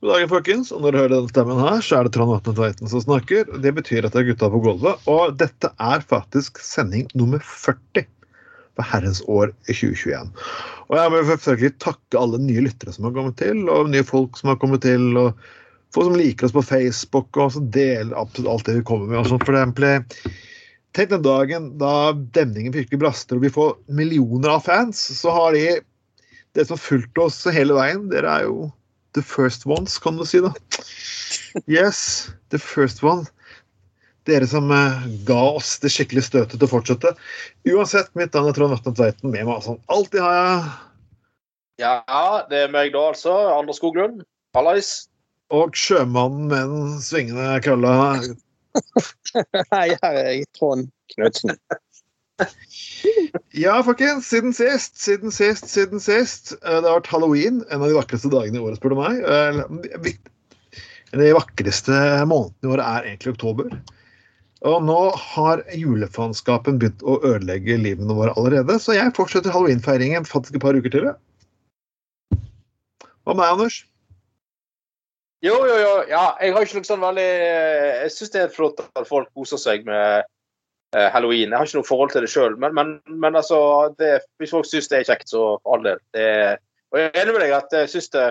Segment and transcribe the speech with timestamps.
[0.00, 0.70] God dagen, folkens.
[0.72, 3.50] Og når du hører denne stemmen her, så er det Trond Vatne Tveiten som snakker.
[3.60, 5.02] Det betyr at det er gutta på gulvet.
[5.12, 8.06] Og dette er faktisk sending nummer 40
[8.78, 10.30] for herrens år 2021.
[10.88, 14.40] Og jeg vil selvfølgelig takke alle nye lyttere som har kommet til, og nye folk
[14.40, 15.44] som har kommet til, og
[15.92, 19.20] folk som liker oss på Facebook, og som deler absolutt alt det vi kommer med.
[19.20, 20.00] Og for eksempel,
[20.96, 25.54] Tenk den dagen da demningen virkelig braster og vi får millioner av fans, så har
[25.54, 25.78] de
[26.50, 28.64] Dere som har fulgt oss hele veien, dere er jo
[29.12, 30.52] the first ones, kan du si, da.
[31.66, 33.26] Yes, the first one.
[34.28, 37.14] Dere som eh, ga oss det skikkelige støtet til å fortsette.
[37.70, 39.32] Uansett, mitt navn er Trond Vatne Tveiten.
[39.32, 40.58] Med meg sånn alltid har jeg
[41.80, 41.94] Ja,
[42.50, 43.32] det er meg da, altså.
[43.56, 44.22] Anders Skoglund.
[44.56, 45.08] Hallais.
[45.50, 47.94] Og sjømannen med den svingende kølla.
[49.72, 51.56] Hei, her er jeg, Trond Knutsen.
[53.64, 54.28] Ja, folkens.
[54.30, 56.52] Siden sist, siden sist, siden sist.
[56.60, 57.62] Eh, Det har vært halloween.
[57.70, 59.22] En av de vakreste dagene i året, spør du meg.
[59.24, 60.12] Eh,
[61.10, 61.96] De vakreste
[62.30, 63.72] månedene i året er egentlig oktober.
[64.70, 70.58] Og nå har julefanskapen begynt å ødelegge livene våre allerede, så jeg fortsetter halloweenfeiringen faktisk
[70.58, 71.06] et par uker til.
[73.24, 73.78] Hva med deg, Anders?
[75.40, 75.92] Jo, jo, jo.
[76.10, 79.56] Ja, jeg har ikke noe sånn veldig Jeg syns det er flott at folk koser
[79.60, 80.26] seg med eh,
[80.92, 81.52] halloween.
[81.52, 82.88] Jeg har ikke noe forhold til det sjøl, men, men,
[83.22, 83.60] men altså
[84.00, 86.00] det, Hvis folk syns det er kjekt, så for all del.
[86.16, 86.24] Det,
[86.90, 88.24] og jeg er enig med deg at jeg syns det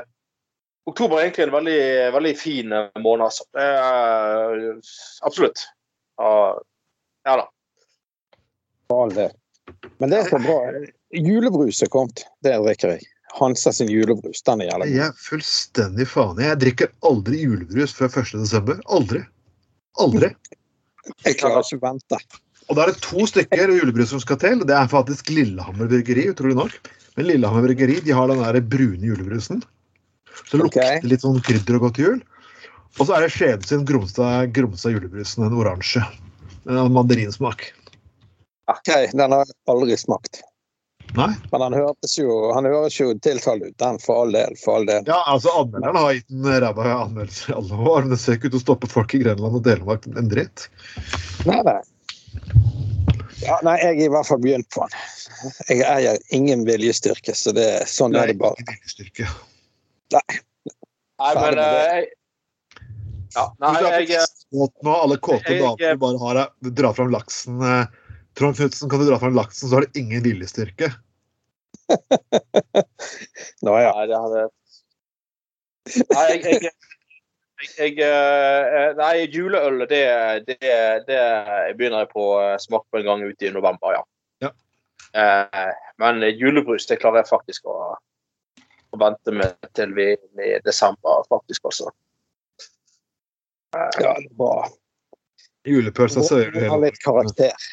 [0.89, 1.81] Oktober er egentlig en veldig,
[2.15, 3.45] veldig fin eh, måned, altså.
[3.53, 4.63] Det er,
[5.27, 5.61] absolutt.
[6.17, 6.31] Ja,
[7.27, 7.45] ja da.
[8.89, 9.35] For all del.
[10.01, 10.57] Men det er så bra.
[11.13, 12.25] Julebrus er kommet.
[12.45, 13.05] Det drikker jeg.
[13.37, 14.41] Hansa sin julebrus.
[14.41, 14.95] Den er jævlig god.
[14.95, 16.47] Jeg er fullstendig faen i.
[16.47, 18.33] Jeg drikker aldri julebrus før 1.
[18.41, 18.81] desember.
[18.89, 19.21] Aldri.
[20.01, 20.31] Aldri.
[21.27, 22.19] Jeg klarer ikke å vente.
[22.69, 24.63] Og da er det to stykker julebrus som skal til.
[24.67, 26.91] Det er faktisk Lillehammer Bryggeri, utrolig nok.
[27.17, 29.63] Men Lillehammer Bryggeri de har den der brune julebrusen.
[30.45, 30.99] Så det okay.
[30.99, 32.19] lukter litt sånn krydder og godt jul.
[32.99, 36.03] Og så er det Skjeden sin Gromstad, Gromstad julebrusen, den oransje.
[36.65, 37.71] Den har mandarinsmak.
[38.69, 40.41] Ok, Den har jeg aldri smakt.
[41.17, 41.31] Nei?
[41.49, 44.53] Men han høres jo, han høres jo tiltalende ut, den, for all del.
[44.61, 45.07] For all del.
[45.09, 48.51] Ja, altså Anmelderen har gitt en ræva anmeldelse i alle år, men det ser ikke
[48.51, 50.67] ut til å stoppe folk i Grenland og Telemark en dritt.
[51.49, 51.79] Nei, nei.
[53.39, 54.95] Ja, nei, jeg er i hvert fall begynt på den.
[55.69, 58.59] Jeg eier ingen viljestyrke, så det, sånn er det bare.
[59.05, 59.27] ikke.
[60.13, 60.25] Nei,
[61.19, 61.79] Ferdig men med det.
[61.79, 62.09] eh, jeg,
[63.35, 67.61] ja, nei, jeg, eh, nå, alle kåte damer bare har Du drar fram laksen.
[67.61, 67.85] eh,
[68.39, 70.91] Trond Knutsen, kan du dra fram laksen, så har du ingen viljestyrke.
[73.65, 73.91] Nå ja.
[73.95, 74.47] Nei, det hadde
[76.13, 76.71] Nei, jeg, jeg,
[77.59, 80.03] jeg, jeg eh, Nei, juleøl, det,
[80.47, 80.57] det,
[81.07, 81.21] det
[81.77, 84.03] begynner jeg på å smake på en gang ute i november, ja.
[84.45, 84.51] Ja.
[85.19, 87.77] Eh, men julebrus, det klarer jeg faktisk å,
[88.91, 91.91] å vente med til vi i desember, faktisk, altså.
[93.75, 94.69] ja det er bra.
[95.67, 97.69] Julepølsa serverer du Må ha litt karakter.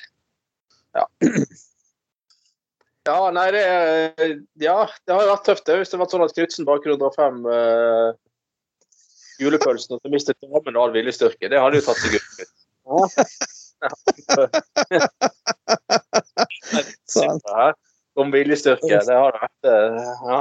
[3.06, 5.76] Ja, nei, det er- Ja, det har jo vært tøft, det.
[5.78, 8.16] Hvis det hadde vært sånn at Knutsen bare kunne dra frem uh,
[9.40, 12.24] julepølsen og så mistet damen all viljestyrke, det hadde jo tatt seg ut.
[17.16, 17.72] Ja.
[18.16, 19.96] Om viljestyrke, det har det vært eh,
[20.30, 20.40] ja.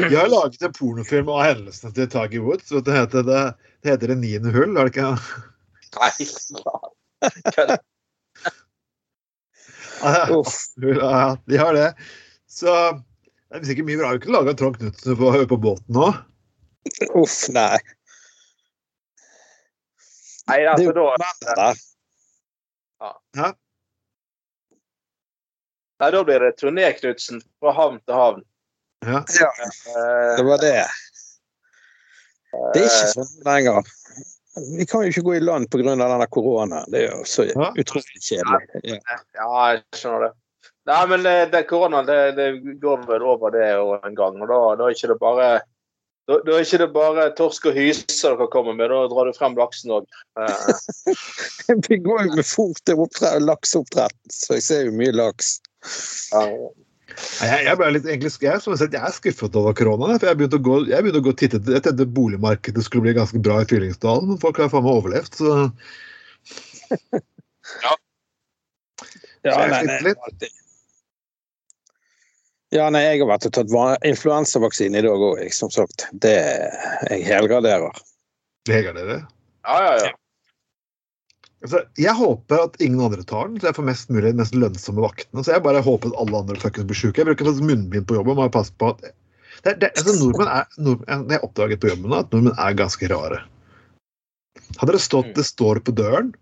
[0.00, 2.70] Jeg har laget en pornofilm av hendelsene til Tiger Woods.
[2.72, 3.42] Det heter det,
[3.84, 5.10] det heter Det niende hull, er det ikke?
[6.00, 6.10] Nei.
[7.52, 7.76] Kødd.
[10.00, 11.90] Ja, de har det.
[12.48, 12.72] Så
[13.52, 14.14] det er sikkert mye bra.
[14.16, 16.08] Vi kunne laga Trond Knutsen på, på båten nå.
[17.20, 17.78] Uff, nei.
[20.46, 21.74] Nei, altså da
[23.36, 23.52] ja.
[26.00, 27.40] Nei, da blir det turné, Knutsen.
[27.60, 28.42] Fra havn til havn.
[29.06, 29.22] Ja.
[29.40, 30.86] Ja, Eh, det var det.
[32.74, 33.92] Det er ikke sånn lenger.
[34.78, 35.82] Vi kan jo ikke gå i land pga.
[35.92, 36.90] denne koronaen.
[36.92, 37.44] Det er jo så
[37.76, 38.82] utrolig kjedelig.
[38.82, 38.98] Ja.
[39.36, 40.32] Ja, jeg skjønner det.
[40.86, 44.40] Nei, men eh, det, koronaen det, det går vel over det en gang.
[44.40, 45.48] og Da, da er ikke bare
[46.26, 49.36] da, da er ikke det bare torsk og hyse dere kommer med, da drar du
[49.36, 50.08] frem laksen òg.
[51.90, 55.56] Vi går jo med fot til oppdre- lakseoppdrett, så jeg ser jo mye laks.
[56.32, 56.48] Ja.
[57.16, 60.18] Jeg, jeg, ble litt, egentlig, jeg, som jeg, sett, jeg er skuffet over koronaen.
[60.18, 63.06] For jeg begynte å gå, jeg begynte å gå og titte Jeg tenkte boligmarkedet skulle
[63.06, 65.38] bli ganske bra i Fyllingsdalen, men folk har faen meg overlevd.
[65.38, 65.46] Så
[69.46, 70.50] Ja, Så jeg nei, nei, litt.
[72.74, 76.08] Ja, nei, jeg har vært og tatt va- influensavaksine i dag òg, som sagt.
[76.12, 77.94] Det jeg helgraderer.
[78.68, 79.18] Leger dere?
[79.66, 80.12] Ja, ja, ja.
[81.64, 84.54] Altså, jeg håper at ingen andre tar den, så jeg får mest mulig de mest
[84.54, 85.42] lønnsomme vaktene.
[85.46, 87.22] Så jeg bare håper at alle andre fuckings blir sjuke.
[87.22, 88.36] Jeg bruker faktisk munnbind på jobben.
[88.38, 89.12] Må passe på at det,
[89.72, 93.40] er- det, altså, nordmenn er, nordmenn, Jeg oppdaget på jobben at nordmenn er ganske rare.
[94.80, 95.34] Hadde det stått Mm.
[95.38, 96.34] det står på døren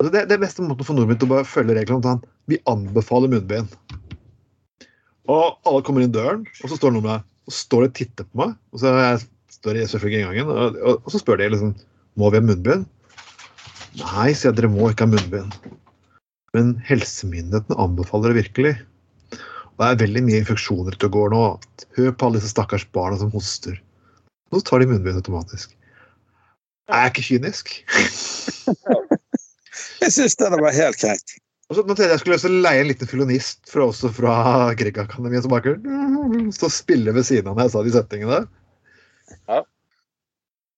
[0.00, 2.02] altså, det, det er beste måten for nordmenn til å bare følge reglene.
[2.04, 3.68] Sånn, vi anbefaler munnbind.
[5.28, 8.42] Og alle kommer inn døren, og så står noen med og står og titter på
[8.42, 8.54] meg.
[8.72, 9.20] Og så jeg
[9.58, 11.74] står jeg selvfølgelig i gangen, og, og, og så spør de liksom
[12.18, 12.86] må vi ha munnbind.
[13.98, 15.56] Nei, sier jeg, dere må ikke ha munnbind.
[16.56, 18.74] Men helsemyndighetene anbefaler det virkelig.
[19.32, 21.42] Og det er veldig mye infeksjoner ute og går nå.
[21.98, 23.76] Hør på alle disse stakkars barna som hoster.
[24.52, 25.74] Nå tar de munnbind automatisk.
[26.88, 27.74] Jeg Er ikke kynisk?
[30.02, 31.36] Jeg syns det var helt greit.
[31.68, 34.34] Og så tenkte jeg jeg skulle også leie en liten fiolinist fra, også fra
[34.78, 35.76] Griegakademiet som baker.
[36.56, 38.38] Så spille ved siden av når jeg sa de setningene
[39.48, 39.58] Ja.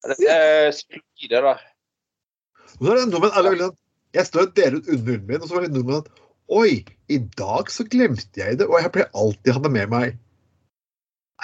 [0.01, 0.73] Det er
[1.29, 1.53] det da.
[2.79, 3.77] Og så er det nordmenn alle veldig sånn
[4.17, 6.11] Jeg står og deler ut underhunden min, og så var det nordmenn at
[6.51, 9.91] Oi, i dag så glemte jeg det, og jeg pleier alltid å ha det med
[9.93, 10.17] meg.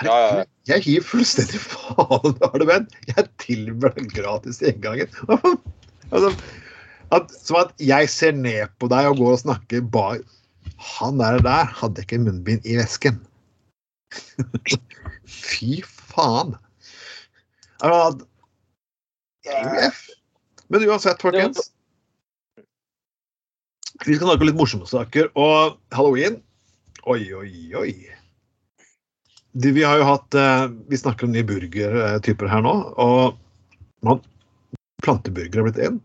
[0.01, 0.43] Det, Ja, ja.
[0.67, 2.89] Jeg gir fullstendig faen har du men.
[3.13, 5.07] Jeg tilbyr den gratis i inngangen.
[6.11, 6.33] altså,
[7.15, 10.25] at, som at jeg ser ned på deg og går og snakker bak
[10.99, 13.17] Han der, der hadde ikke munnbind i vesken.
[15.25, 16.53] Fy faen.
[17.81, 18.27] Altså,
[20.67, 21.71] Men uansett, folkens.
[24.05, 25.31] Vi skal snakke litt morsomme saker.
[25.39, 26.41] Og halloween
[27.07, 27.91] Oi, oi, oi.
[29.57, 32.75] De, vi har jo hatt eh, Vi snakker om nye burgertyper her nå.
[32.99, 33.37] Og
[34.05, 34.21] man,
[35.05, 36.01] planteburger har blitt inn.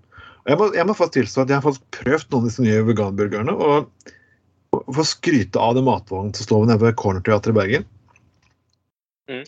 [0.49, 2.85] Jeg må, jeg må faktisk tilstå at jeg har faktisk prøvd noen av disse nye
[2.89, 3.55] veganburgerne.
[3.55, 4.13] Og
[4.73, 7.91] for å skryte av den matvognen som står nede ved Cornerteatret i Bergen
[9.31, 9.45] Mm.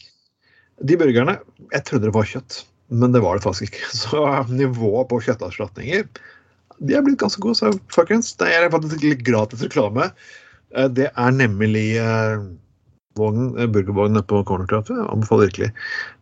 [0.86, 1.32] De burgerne
[1.72, 2.60] Jeg trodde det var kjøtt,
[2.94, 3.88] men det var det faktisk ikke.
[4.04, 4.20] Så
[4.54, 6.06] nivået på kjøtterstatninger
[6.82, 8.32] de er blitt ganske gode, så folkens.
[8.40, 10.08] Det er faktisk litt gratis reklame.
[10.74, 11.98] Eh, Det er nemlig
[13.20, 14.98] eh, eh, burgervognen på Cornerteatret.
[14.98, 15.70] Jeg Anbefaler virkelig.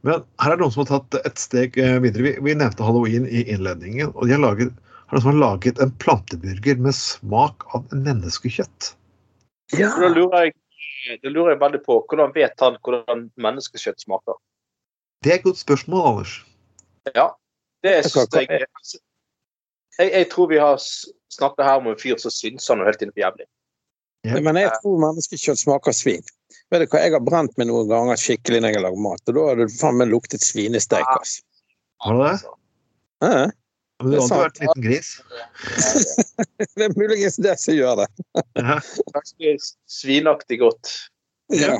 [0.06, 2.26] Men her er det noen som har tatt et steg eh, videre.
[2.28, 4.14] Vi, vi nevnte halloween i innledningen.
[4.14, 8.92] og de har laget, er noen som har laget en planteburger med smak av menneskekjøtt.
[9.78, 9.92] Ja.
[9.98, 10.58] Da lurer jeg
[11.22, 14.36] da lurer jeg veldig på hvordan vet han hvordan menneskekjøtt smaker?
[15.22, 16.34] Det er et godt spørsmål, Anders.
[17.16, 17.32] Ja,
[17.82, 18.46] det syns jeg
[19.98, 20.78] jeg, jeg tror vi har
[21.32, 23.48] snakket her om en fyr som syns han er helt innpå jævlig.
[24.26, 24.38] Ja.
[24.38, 26.22] Men jeg tror menneskekjøtt smaker svin.
[26.72, 29.24] Vet du hva, Jeg har brent meg noen ganger skikkelig når jeg har lagd mat,
[29.26, 31.26] og da har det faen meg luktet svinesteik.
[32.02, 32.36] Har du det?
[33.22, 33.50] Ja.
[34.02, 35.10] Men du har alltid vært en liten gris.
[36.76, 38.08] Det er muligens det som gjør det.
[38.56, 39.52] Ganske
[39.90, 40.90] svinaktig godt.
[41.54, 41.76] Ja.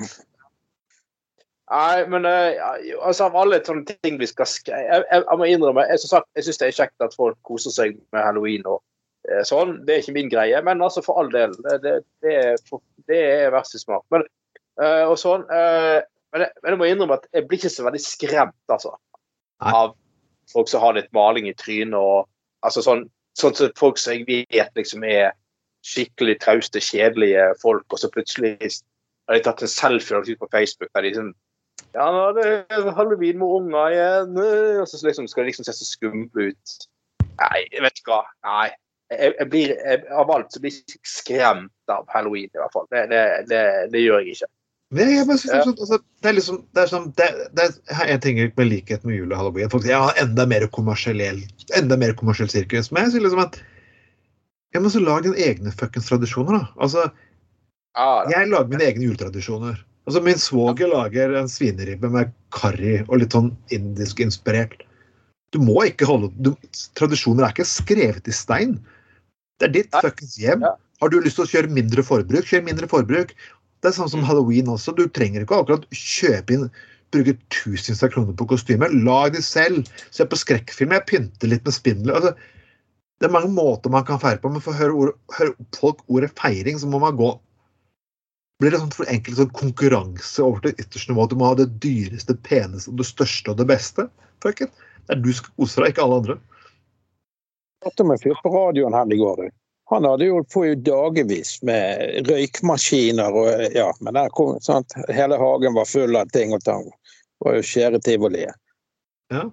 [1.72, 2.52] Nei, men uh,
[3.00, 6.28] altså, av alle sånne ting vi skal sk jeg, jeg, jeg må innrømme jeg, sagt,
[6.36, 8.82] jeg syns det er kjekt at folk koser seg med halloween og
[9.30, 9.78] eh, sånn.
[9.86, 11.56] Det er ikke min greie, men altså for all del.
[11.64, 11.94] Det, det,
[12.24, 14.04] det, er, for, det er verst i smak.
[14.12, 14.26] Men,
[14.80, 16.00] eh, og sånn, Uh,
[16.32, 18.94] men, jeg, men jeg må innrømme at jeg blir ikke så veldig skremt, altså.
[19.60, 19.72] Nei.
[19.76, 19.92] Av
[20.52, 22.24] folk som har litt maling i trynet og
[22.64, 23.04] altså sånn,
[23.38, 25.34] sånn som folk som jeg vet liksom er
[25.84, 28.56] skikkelig trauste, kjedelige folk, og så plutselig
[29.28, 31.32] har de tatt en selfie og lagt ut på Facebook der de sånn
[31.92, 34.38] ja, nå er det halloween med unger igjen.
[34.80, 36.86] Og så liksom skal de liksom se så skumle ut.
[37.42, 38.22] Nei, vet ikke hva.
[38.46, 38.70] Nei.
[39.12, 42.72] Jeg, jeg blir, jeg, av alt så blir jeg ikke skremt av halloween, i hvert
[42.72, 42.86] fall.
[42.88, 44.48] Det, det, det, det gjør jeg ikke.
[44.92, 47.26] Men jeg, bare synes det, er sånn, altså, det er liksom det er sånn, det,
[47.56, 47.76] det er,
[48.10, 49.70] jeg tenker en ting med likhet med jul og halloween.
[49.72, 51.22] Faktisk, jeg har enda mer kommersiell
[51.78, 52.90] enda mer kommersiell sirkus.
[52.92, 53.56] Men jeg sier liksom at
[54.72, 56.84] ja, men så lag dine egne fuckings tradisjoner, da.
[56.84, 57.06] Altså,
[57.96, 58.34] ah, da.
[58.34, 59.80] jeg lager mine egne juletradisjoner.
[60.08, 64.80] Altså, Min svoger lager en svineribbe med karri og litt sånn indisk inspirert.
[65.52, 66.54] Du må ikke holde du,
[66.96, 68.78] Tradisjoner er ikke skrevet i stein.
[69.60, 70.64] Det er ditt fuckings hjem.
[70.64, 70.76] Ja.
[71.02, 73.32] Har du lyst til å kjøre mindre forbruk, kjør mindre forbruk.
[73.82, 74.14] Det er sånn Mm.
[74.14, 74.94] som halloween også.
[74.96, 76.70] Du trenger ikke akkurat kjøpe inn
[77.12, 78.92] bruke tusenvis av kroner på kostymer.
[79.04, 79.88] Lag de selv.
[80.10, 81.00] Se på skrekkfilmer.
[81.00, 82.14] Jeg Pynte litt med spindler.
[82.14, 82.34] Altså,
[83.20, 86.00] det er mange måter man kan feire på, men for å høre, ordet, høre folk
[86.08, 87.38] ordet feiring, så må man gå
[88.62, 91.24] blir det sånn for enkelt sånn konkurranse over til ytterste nivå.
[91.26, 94.06] Du må ha det dyreste, peneste, og det største og det beste.
[94.44, 94.62] Fuck.
[94.62, 96.36] Det er du som skal kose deg, ikke alle andre.
[97.82, 99.48] Hørte om en fyr på radioen her i går.
[99.92, 104.94] Han hadde jo på i dagevis med røykmaskiner og ja, men der kom, sant?
[105.12, 106.86] hele hagen var full av ting og tang.
[106.88, 108.56] Det var jo skjære tivoliet.
[109.32, 109.48] Ja,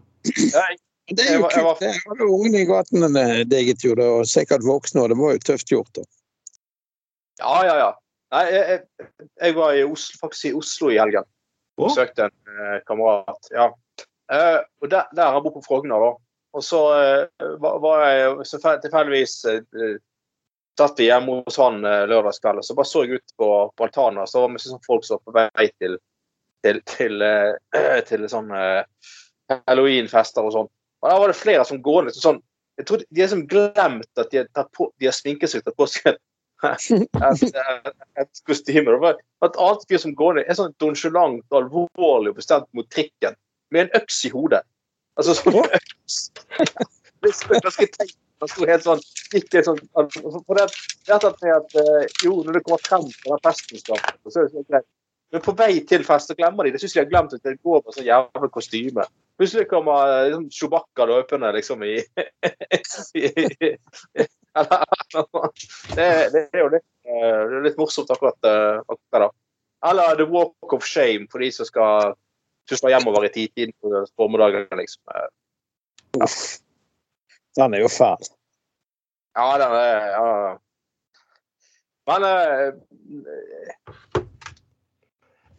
[1.10, 1.79] Det er jo var- jeg var- kult.
[1.79, 5.39] Det hadde ungene i gatene digget jo det, og sikkert voksne, og det var jo
[5.39, 5.91] tøft gjort.
[5.96, 6.03] da.
[7.39, 7.91] Ja, ja, ja.
[8.31, 9.08] Nei, jeg, jeg,
[9.41, 11.25] jeg var i Oslo, faktisk i Oslo i helgen.
[11.79, 13.50] Besøkte en eh, kamerat.
[13.51, 13.72] Ja.
[14.31, 16.12] Eh, og der, der jeg bor på Frogner, da.
[16.53, 18.46] Og så eh, var, var jeg
[18.86, 19.98] tilfeldigvis eh,
[20.79, 24.24] satt vi hjemme hos han lørdagskvelden, og så bare så jeg ut på, på altanen,
[24.27, 26.00] så var det sånn folk som var på vei til
[26.62, 28.83] til, til, eh, til sånn eh,
[29.67, 30.71] halloweenfester og sånn.
[31.00, 32.41] Og der var det flere som går litt sånn
[32.79, 35.65] Jeg tror de har liksom glemt at de har, på, de har sminket seg og
[35.67, 36.09] tatt på seg
[36.69, 38.86] et, et, et, kostyme.
[38.88, 42.69] Det var et annet fyr som går ned, er sånn nonchalant og alvorlig og bestemt
[42.75, 43.36] mot trikken
[43.75, 44.63] med en øks i hodet.
[45.19, 46.21] Altså sånn øks.
[46.55, 48.15] Det er ganske teit.
[48.39, 49.01] Han sto helt sånn
[49.34, 50.67] litt sånn For det,
[51.08, 54.15] det er at, at eh, jo, når det kommer frem til den festen, så er
[54.24, 54.88] det så greit.
[55.29, 56.79] Men på vei til fest så glemmer de det.
[56.81, 59.03] Syns de har glemt at det går med sånn jævla kostyme.
[59.39, 62.00] Plutselig kommer eh, liksom, Chewbacca løpende liksom i,
[64.60, 64.81] eller,
[65.96, 69.29] det, det er jo litt, eh, det er litt morsomt akkurat, eh, akkurat da.
[69.89, 72.17] Eller The Walk of Shame for de som skal
[72.69, 74.67] tusle hjemover i titiden på formiddagen.
[74.81, 75.03] liksom.
[75.13, 75.29] Eh,
[76.25, 76.60] Uff.
[77.60, 78.30] Den er jo fæl.
[79.38, 80.28] Ja, den er ja.
[82.10, 82.70] Men uh,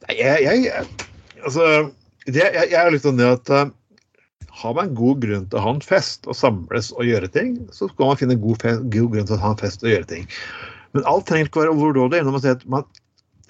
[0.07, 0.87] Nei, Jeg, jeg,
[1.45, 1.67] altså,
[2.27, 3.69] det, jeg, jeg er litt sånn det at uh,
[4.61, 7.89] har man god grunn til å ha en fest og samles og gjøre ting, så
[7.91, 10.27] skal man finne god, fest, god grunn til å ha en fest og gjøre ting.
[10.97, 12.25] Men alt trenger ikke være overdådig.
[12.27, 12.87] Når man sier at man,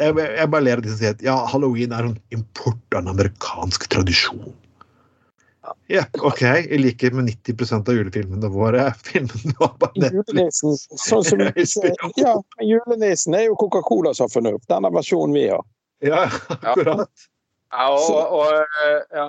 [0.01, 3.03] jeg, jeg bare ler av de som sier at ja, halloween er en import av
[3.03, 4.53] en amerikansk tradisjon.
[5.93, 6.43] Ja, OK.
[6.43, 8.87] I likhet med 90% av julefilmene våre.
[9.07, 11.43] Filmene var bare Julenissen, sånn som
[12.25, 15.67] Ja, julenissen er jo Coca-Cola som har funnet opp denne versjonen vi har.
[16.05, 16.25] Ja,
[16.61, 17.29] akkurat.
[17.71, 19.29] Ja, og, og eh, ja.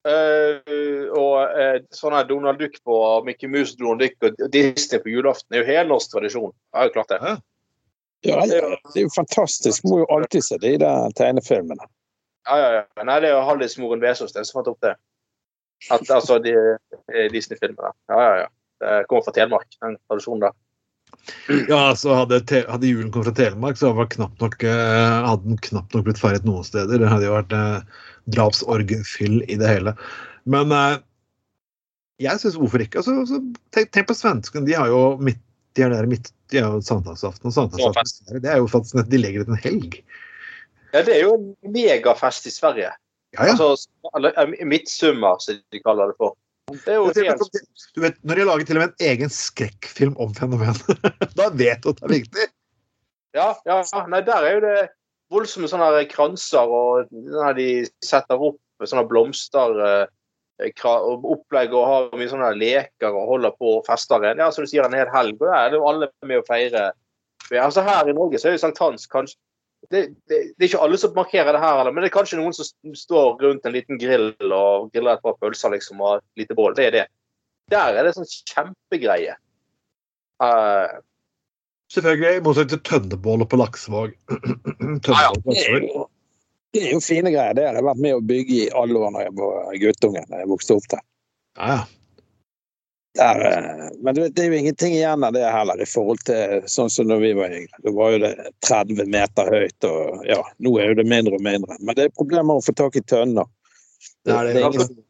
[0.00, 2.94] Uh, og uh, sånn her Donald Duck på
[3.26, 6.54] Mickey Mouse, Donald Duck og Disney på julaften er jo helnorsk tradisjon.
[6.72, 7.20] Ja, jo klart det.
[7.20, 7.36] Ja.
[8.24, 9.84] Ja, det er jo fantastisk.
[9.88, 11.86] Må jo alltid se de der tegnefilmene.
[12.48, 13.04] Ja, ja, ja.
[13.04, 14.92] Nei, det er jo Hallis Moren Vesaas det som fant opp det.
[15.88, 17.94] At, altså de eh, Disney-filmene.
[18.12, 18.48] Ja, ja, ja.
[18.80, 20.56] Det kommer fra Telemark, den tradisjonen der.
[21.68, 26.06] Ja, altså hadde, hadde julen kommet fra Telemark, så hadde, eh, hadde den knapt nok
[26.06, 27.02] blitt feiret noen steder.
[27.02, 28.02] Det hadde jo vært eh,
[28.36, 29.94] drapsorgfyll i det hele.
[30.50, 30.96] Men eh,
[32.24, 33.02] jeg syns hvorfor ikke?
[33.02, 33.40] Altså, altså,
[33.74, 34.66] tenk, tenk på svenskene.
[34.68, 35.42] De har jo midt,
[35.76, 37.50] de er der midt, de har jo sankthansaften.
[37.50, 40.00] Og sankthansaften det er jo faktisk de legger ut en helg.
[40.94, 42.92] Ja, det er jo en megafest i Sverige.
[43.36, 43.54] Ja, ja.
[43.54, 43.88] Altså,
[44.30, 46.36] eh, midtsummer, som de kaller det for.
[46.70, 47.42] Det helt
[47.94, 50.82] Du vet, når de lager til og med en egen skrekkfilm om fenomenet,
[51.38, 52.46] da vet du at det er viktig.
[53.34, 53.82] Ja, ja.
[54.10, 54.78] Nei, der er jo det
[55.30, 57.68] voldsomme sånne kranser, og når de
[58.02, 63.54] setter opp sånne blomster eh, kra- og opplegg og har mye sånne leker og holder
[63.58, 64.42] på og fester en.
[64.42, 65.38] Ja, som du sier, en hel helg.
[65.38, 66.90] Og der er det jo alle med å feire.
[67.50, 69.38] Altså Her i Norge så er jo sankthans kanskje
[69.90, 72.54] det, det, det er ikke alle som markerer det her, men det er kanskje noen
[72.54, 76.56] som står rundt en liten grill og griller et par pølser liksom, og et lite
[76.58, 76.76] bål.
[76.78, 77.06] Det er det.
[77.74, 79.36] Der er det sånn kjempegreie.
[80.42, 81.00] Uh,
[81.90, 84.14] Selvfølgelig, i motsetning til Tønnebålet på Laksevåg.
[84.30, 85.86] På Det er Laksevåg.
[85.86, 86.04] jo,
[86.74, 87.56] det er jo fine greier.
[87.58, 90.22] Det har jeg vært med å bygge i alle år når jeg var guttunge.
[90.30, 91.02] Jeg vokste opp der.
[91.58, 91.80] Ja, ja.
[93.18, 96.20] Der, eh, men du vet, det er jo ingenting igjen av det heller i forhold
[96.28, 97.80] til sånn som når vi var yngre.
[97.82, 98.32] Da var jo det
[98.68, 101.78] 30 meter høyt, og ja, nå er jo det mindre og mindre.
[101.80, 103.48] Men det er problemer å få tak i tønner.
[104.22, 104.52] Det, Det er det.
[104.54, 105.00] det er ingen,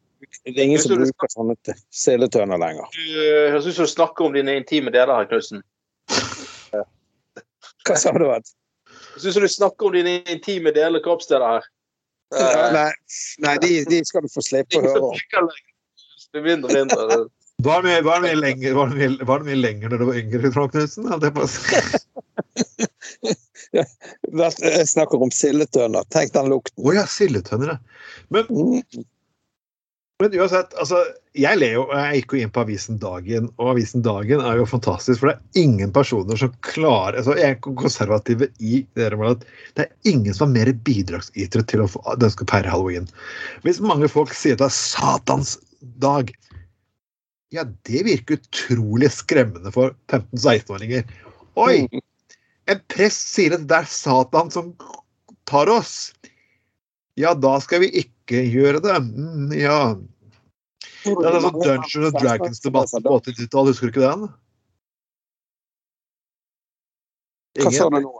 [0.47, 2.97] det er ingen som bruker sånne seletønner lenger.
[2.97, 3.19] Du
[3.53, 5.61] høres ut som du snakker om dine intime deler her, Knutsen.
[7.85, 8.25] Hva sa du?
[8.25, 11.69] Jeg syns du snakker om dine intime deler kroppsdeler her.
[12.31, 12.91] Eh, Nei,
[13.43, 15.53] nei de, de skal du få slippe å høre om.
[16.31, 17.21] Det er mindre og mindre.
[17.65, 19.99] Var det mye, var det mye lenger, var det mye, var det mye lenger når
[20.01, 21.09] du var yngre, Trond Knutsen?
[23.73, 26.07] jeg snakker om sildetønner.
[26.15, 26.85] Tenk den lukten.
[26.85, 27.79] Å ja, sildetønner.
[28.31, 29.05] Men, Mm.
[30.23, 31.03] men uansett, altså,
[31.39, 34.67] jeg ler jo, jeg gikk jo inn på avisen Dagen, og avisen Dagen er jo
[34.69, 39.47] fantastisk, for det er ingen personer som klarer altså Jeg er konservative i det at
[39.79, 43.09] det er ingen som er mer bidragsytere til å få den skal peire halloween.
[43.63, 45.57] Hvis mange folk sier at det er Satans
[46.03, 46.35] dag,
[47.51, 51.07] ja, det virker utrolig skremmende for 15-16-åringer.
[51.59, 51.89] Oi!
[52.71, 54.71] En prest sier at det er Satan som
[55.51, 56.13] tar oss.
[57.19, 58.97] Ja, da skal vi ikke gjøre det.
[59.03, 59.81] Mm, ja.
[61.03, 64.27] Det er sånn Dungeons and Dragons-debatten på 80-tallet, husker du ikke den?
[67.61, 68.13] Hva sa du nå?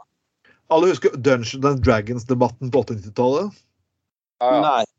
[0.71, 3.61] Alle husker Dungeons and Dragons-debatten på 80-tallet?
[4.41, 4.61] Ja, ja.
[4.65, 4.90] Nei.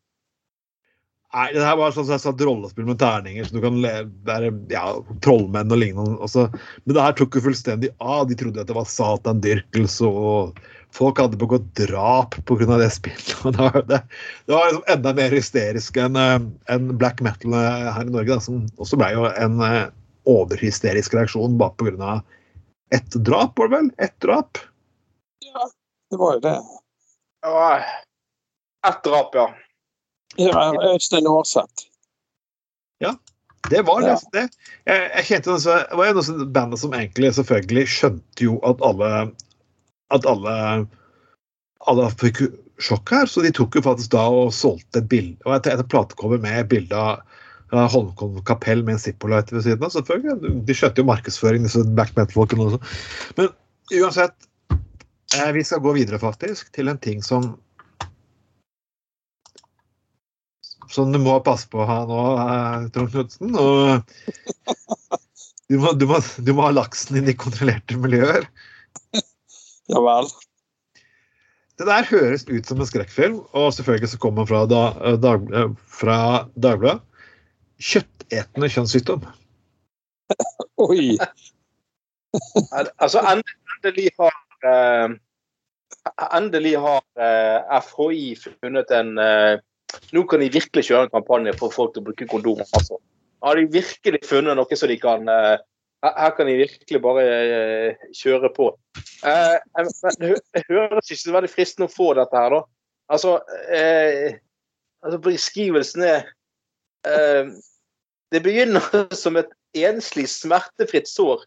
[1.33, 3.79] Nei, det her var sånn som jeg sa, et rollespill med terninger, så du kan
[3.81, 4.83] le- være ja,
[5.25, 6.19] trollmenn og lignende.
[6.21, 6.43] Også.
[6.85, 8.27] Men det her tok jo fullstendig av.
[8.29, 10.59] De trodde at det var satandyrkelse, og
[10.93, 12.77] folk hadde begått drap pga.
[12.83, 13.33] det spillet.
[13.49, 14.03] Det, var- det,
[14.45, 18.41] det var liksom enda mer hysterisk enn en black metal eh, her i Norge, da,
[18.45, 19.87] som også ble jo en eh,
[20.29, 22.13] overhysterisk reaksjon bare pga.
[22.93, 23.91] ett drap, var det vel?
[24.05, 24.59] Ett drap.
[26.13, 26.59] Det var jo det.
[27.49, 27.81] Ja,
[28.87, 29.49] Ett drap, ja.
[30.41, 31.89] Ja, Øystein Aarseth.
[33.71, 34.15] Det var Ja.
[34.15, 34.49] nesten det.
[34.87, 38.81] Jeg, jeg kjente også, Det var jo sånne bandet som egentlig selvfølgelig skjønte jo at
[38.83, 39.11] alle
[40.11, 40.55] at alle
[41.87, 42.49] alle fikk jo
[42.83, 45.89] sjokk her, så de tok jo faktisk da og solgte et bilde og et, et
[45.89, 47.23] platecover med bilde av
[47.73, 49.91] Holmenkollen kapell med en Zippo-light ved siden av.
[49.95, 50.65] selvfølgelig.
[50.67, 52.81] De skjønte jo markedsføring, disse back metal-folkene også.
[53.39, 53.49] Men
[54.03, 54.35] uansett,
[55.39, 57.55] eh, vi skal gå videre faktisk til en ting som
[60.93, 63.57] som du må passe på her nå, eh, Trond Knutsen.
[63.57, 64.03] Og
[65.73, 68.49] du må, du, må, du må ha laksen inn i kontrollerte miljøer.
[69.91, 70.29] Ja vel.
[71.81, 75.17] Det der høres ut som en skrekkfilm, og selvfølgelig så kommer den fra, da, eh,
[75.21, 76.19] dag, eh, fra
[76.55, 77.01] Dagbladet.
[77.83, 79.25] Kjøttetende kjønnssykdom.
[80.87, 81.17] Oi.
[83.01, 84.37] Altså, endelig har
[84.69, 85.19] eh,
[86.33, 89.61] Endelig har eh, FHI funnet en eh,
[90.13, 92.63] Nå kan de virkelig kjøre en kampanje for folk til å bruke kondom.
[92.65, 92.99] Altså.
[93.43, 95.57] Har de virkelig funnet noe som de kan uh,
[96.05, 98.71] her- kan de virkelig bare uh, kjøre på.
[99.23, 102.63] Uh, men det høres ikke så veldig fristende å få dette her, da.
[103.13, 103.33] Altså,
[105.05, 106.23] altså Beskrivelsen er
[108.33, 108.87] Det begynner
[109.23, 111.43] som et enslig, smertefritt sår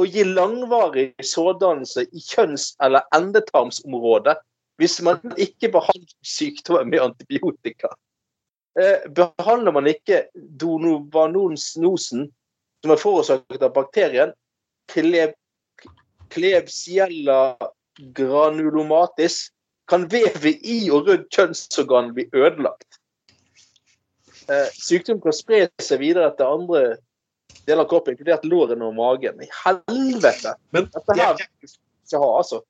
[0.00, 4.38] og gir langvarig sårdannelse i kjønns- eller endetarmsområdet
[4.80, 7.92] hvis man ikke behandler sykdommen med antibiotika.
[8.80, 12.30] Eh, behandler man ikke donovanonsnosen,
[12.82, 14.32] som er forårsaket av bakterien
[14.90, 15.34] Kleb,
[16.32, 17.56] Klebsiella
[18.16, 19.50] granulomatis,
[19.90, 22.98] kan vevet i og rundt kjønnsorganet bli ødelagt.
[24.48, 26.82] Eh, sykdom kan spre seg videre til andre
[27.66, 29.42] deler av kroppen, inkludert lårene og magen.
[29.42, 30.56] I helvete!
[30.74, 32.62] Men Dette her vil jeg ikke ha, altså.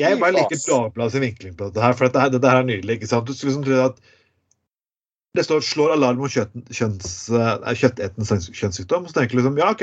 [0.00, 0.88] Jeg bare Fy liker faen.
[0.88, 2.98] Dagbladets vinkling på dette her, for dette, dette her er nydelig.
[2.98, 3.26] ikke sant?
[3.28, 3.96] Du skulle liksom tro at
[5.34, 9.08] det står 'slår alarm om kjøtt, kjønns, eh, kjønnssykdom'.
[9.08, 9.82] Så tenker du liksom ja, OK,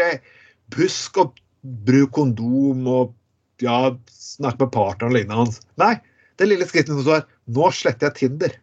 [0.77, 3.13] husk å bruke kondom og
[3.61, 5.59] ja, snakke med partneren og lignende hans.
[5.77, 5.99] Nei,
[6.39, 8.55] det lille skrittet som står 'nå sletter jeg Tinder'.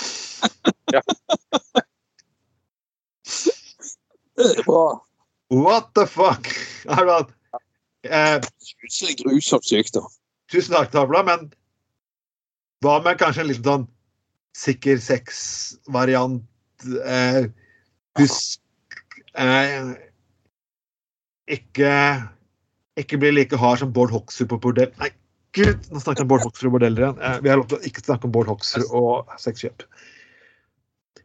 [4.40, 5.00] Det er bra.
[5.52, 6.46] What the fuck?
[6.88, 7.28] Er det at,
[8.04, 8.40] eh,
[9.20, 10.06] grusom sykdom.
[10.50, 11.48] Tusen takk, Tavla, men
[12.84, 13.88] hva med kanskje en liten sånn
[14.56, 16.44] sikker sex-variant?
[17.04, 17.44] Eh,
[18.18, 19.00] husk
[19.36, 19.90] eh,
[21.50, 21.94] ikke
[23.00, 24.92] ikke bli like hard som Bård Hoksrud på bordell.
[25.00, 25.10] Nei,
[25.56, 25.86] gud!
[25.90, 27.20] Nå snakker jeg om Bård Hoksrud og bordeller igjen.
[27.22, 29.84] Eh, vi har lov til å ikke snakke om Bård Hoksrud og sexkjøp.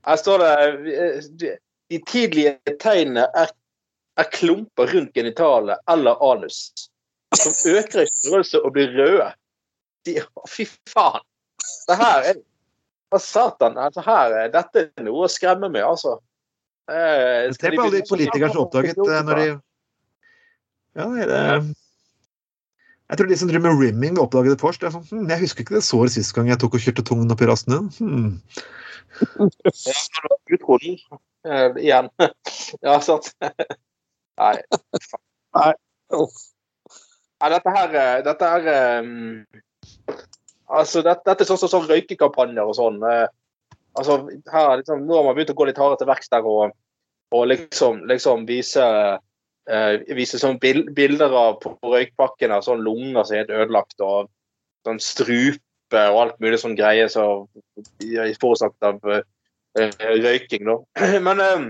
[0.05, 1.55] Her står det eh,
[1.93, 3.51] De tidlige tegnene er,
[4.21, 6.69] er klumper rundt genitalet eller anus,
[7.39, 9.29] som øker i størrelse og blir røde.
[10.05, 10.19] De,
[10.49, 11.23] fy faen!
[11.89, 12.41] Det her er
[13.13, 13.77] Hva satan?
[13.77, 16.17] Altså, her, er- dette er noe å skremme med, altså.
[16.89, 19.47] Eh, Se på alle de politikerne som oppdaget eh, når de
[20.95, 21.63] Ja, det er
[23.09, 24.81] Jeg tror de som driver med rimming, oppdaget det først.
[24.81, 27.05] Det er sånn, hm, jeg husker ikke det såret sist gang jeg tok og kjørte
[27.05, 28.41] tungen opp i rassen din.
[30.55, 30.95] Utrolig.
[31.45, 32.09] Eh, igjen.
[32.85, 33.29] ja, sant.
[34.41, 34.55] Nei.
[36.13, 36.41] Uff.
[37.41, 39.45] Nei, dette her, eh, dette er um,
[40.65, 42.95] Altså, dette, dette er sånn som sånn, røykekampanjer og sånn.
[43.03, 43.27] Uh,
[43.99, 44.17] altså,
[44.49, 46.73] her, liksom, nå har man begynt å gå litt hardere til verks der og,
[47.35, 48.87] og liksom, liksom vise
[49.69, 51.93] uh, vise sånn bil, bilder av på, på
[52.49, 54.31] av sånn lunger som er helt ødelagt, og
[54.85, 55.61] sånn strupe
[56.09, 57.45] og alt mulig sånn greier som
[58.01, 59.21] er forårsaket av uh,
[60.23, 60.79] røyking, da.
[61.27, 61.65] Men eh,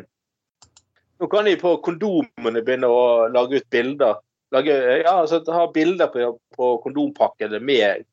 [1.20, 4.22] nå kan de på kondomene begynne å lage ut bilder
[4.56, 8.06] lage, ja, altså, ha bilder på, på kondompakkene med,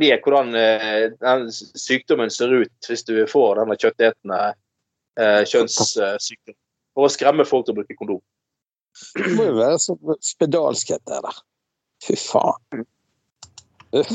[0.00, 4.40] med hvordan eh, den sykdommen ser ut hvis du får denne kjøttetende
[5.20, 6.56] eh, kjønnssykdom.
[6.96, 8.22] For å skremme folk til å bruke kondom.
[9.14, 11.42] Det må jo være så spedalskhet det der.
[12.04, 12.86] Fy faen.
[13.94, 14.10] Uff.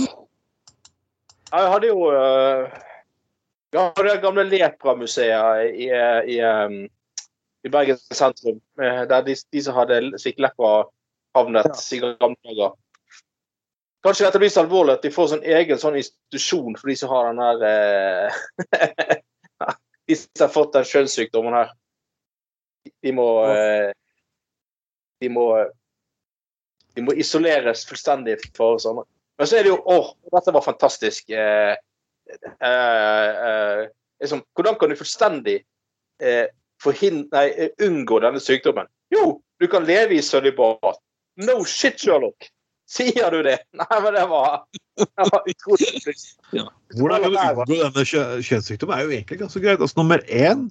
[1.56, 2.76] Jeg hadde jo eh,
[3.72, 5.88] Vi hadde det gamle Lepra-museet i,
[6.34, 6.76] i, eh,
[7.66, 8.60] i Bergen sentrum.
[8.78, 10.86] Der de, de som hadde fikk lepra,
[11.36, 12.74] havnet i gamle dager.
[14.06, 17.10] Kanskje dette blir så alvorlig at de får sånn egen sånn institusjon for de som
[17.14, 19.16] har den her eh,
[20.06, 21.72] De som har fått den kjønnssykdommen her,
[23.02, 23.90] de må eh,
[25.24, 25.48] De må
[26.96, 29.04] de må isoleres fullstendig for oss andre.
[29.36, 29.98] Men så er det jo Å,
[30.32, 31.30] dette var fantastisk.
[31.30, 31.74] Eh,
[32.64, 33.82] eh, eh,
[34.24, 35.58] liksom, hvordan kan du fullstendig
[36.24, 36.46] eh,
[36.84, 38.88] forhind- nei, unngå denne sykdommen?
[39.12, 41.02] Jo, du kan leve i sølibat.
[41.38, 42.50] No shit, Sherlock!
[42.88, 43.58] Sier du det?
[43.74, 44.60] Nei, men det var,
[45.02, 45.88] det var utrolig.
[46.96, 49.82] Hvordan kan du unngå denne kjø- kjønnssykdommen, er jo egentlig ganske greit.
[49.82, 50.68] Altså, nummer én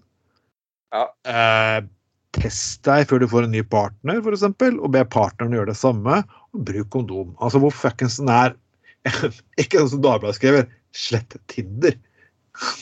[0.94, 1.08] Ja.
[1.26, 1.80] eh,
[2.34, 6.22] Test deg før du får en ny partner, f.eks., og be partneren gjøre det samme.
[6.54, 7.34] Og bruk kondom.
[7.42, 8.54] Altså hvor fuckings den er
[9.60, 11.94] Ikke sånn som Dagbladet skriver, slett Tinder.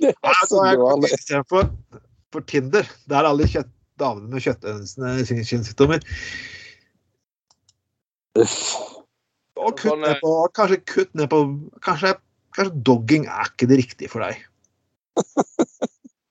[0.00, 1.68] Det er så Altså, jeg for,
[2.32, 3.68] for Tinder, der er alle kjøtt,
[4.00, 6.06] damene med kjøttønsende kjønnssykdommer.
[9.58, 11.42] Og kutt Sånn, ned eh, på, kanskje kutt ned på
[11.84, 12.14] kanskje,
[12.54, 14.38] kanskje dogging er ikke det riktige for deg.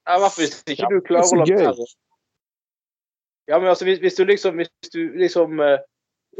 [0.07, 1.87] Ja, I hvert fall hvis ikke du klarer å la være.
[3.47, 5.79] Ja, men altså, hvis, hvis du liksom Hvis du liksom eh,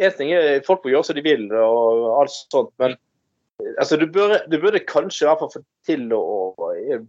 [0.04, 4.00] En ting er folk må gjøre som de vil og alt sånt, men eh, altså,
[4.00, 6.24] du burde, du burde kanskje i hvert fall få til å
[6.76, 7.06] eh,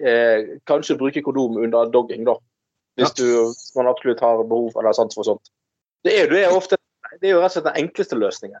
[0.00, 2.38] eh, Kanskje bruke kondom under dogging, da.
[2.98, 5.52] Hvis du hvis man absolutt har behov eller sans for sånt.
[6.06, 6.78] Det er, det er ofte
[7.18, 8.60] det er jo rett og slett den enkleste løsningen.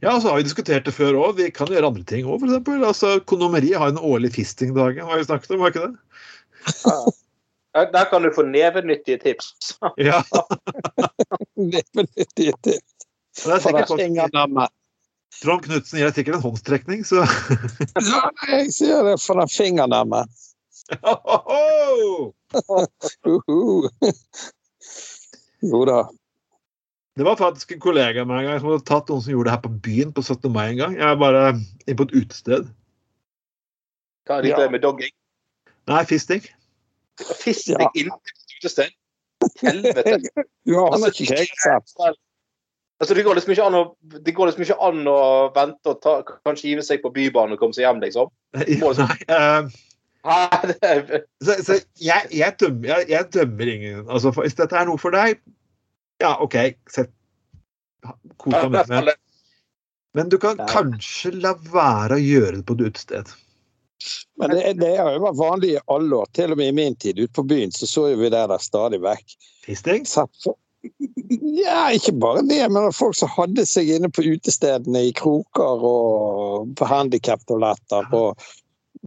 [0.00, 1.34] Ja, så har vi diskutert det før òg.
[1.40, 2.68] Vi kan gjøre andre ting òg, f.eks.
[2.78, 5.00] Altså, kondomeriet har en årlig fistingdag.
[5.04, 5.94] Har vi snakket om, har ikke det?
[7.76, 9.52] Der, der kan du få nevenyttige tips.
[10.08, 10.22] Ja.
[11.74, 13.06] nevenyttige tips.
[13.44, 14.76] Det er sikkert det folk.
[15.40, 20.40] Trond Knutsen gir deg sikkert en håndstrekning, så Ja, jeg sier det for den fingernavnet.
[25.62, 26.00] Jo da.
[27.16, 29.56] Det var faktisk en kollega med en gang som hadde tatt noen som gjorde det
[29.56, 30.52] her på byen på 17.
[30.54, 30.94] mai en gang.
[30.96, 31.42] Jeg er bare
[31.86, 32.70] inne på et utested.
[34.28, 34.68] Hva er det Ja.
[34.70, 35.12] med dogging?
[35.90, 36.40] Nei, fisting.
[37.42, 37.90] Fisting Ja.
[37.94, 38.90] inne på et utested?
[39.62, 40.18] Helvete.
[40.66, 42.12] Du aner Altså, ikke hva.
[43.00, 43.84] Altså, det går liksom ikke an å,
[44.24, 45.18] det går liksom ikke an å
[45.56, 48.28] vente og ta, kanskje give seg på bybanen og komme seg hjem, liksom.
[48.82, 49.70] Må- eh, Nei, er,
[50.24, 54.02] så, så jeg, jeg, dømmer, jeg, jeg dømmer ingen.
[54.08, 55.40] Altså, for, hvis dette er noe for deg,
[56.20, 56.58] ja, OK,
[56.92, 57.12] sett
[58.40, 59.16] Kos deg med det.
[60.16, 63.28] Men du kan kanskje la være å gjøre det på et utested.
[64.40, 66.30] Men det, det har jo vært vanlig i alle år.
[66.36, 69.02] Til og med i min tid ute på byen så så vi det der stadig
[69.04, 69.36] vekk.
[69.66, 70.08] Fisting?
[71.60, 76.72] Ja, ikke bare det, men folk som hadde seg inne på utestedene i kroker og
[76.80, 78.40] på handikaptoaletter og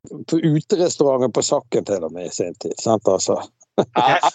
[0.10, 2.76] på uterestauranten på Sakken til og med i sin tid.
[2.82, 3.40] Sant, altså.
[3.80, 4.34] jeg,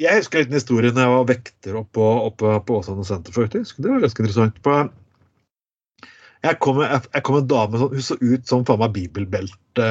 [0.00, 3.82] Jeg husker en liten historie da jeg var vekter oppe, oppe på Åsane senter, faktisk.
[3.84, 4.60] Det var ganske interessant.
[4.64, 4.78] På,
[6.42, 9.88] jeg kom jeg, jeg kom en dame sånn, hun så ut som faen meg bibelbelte,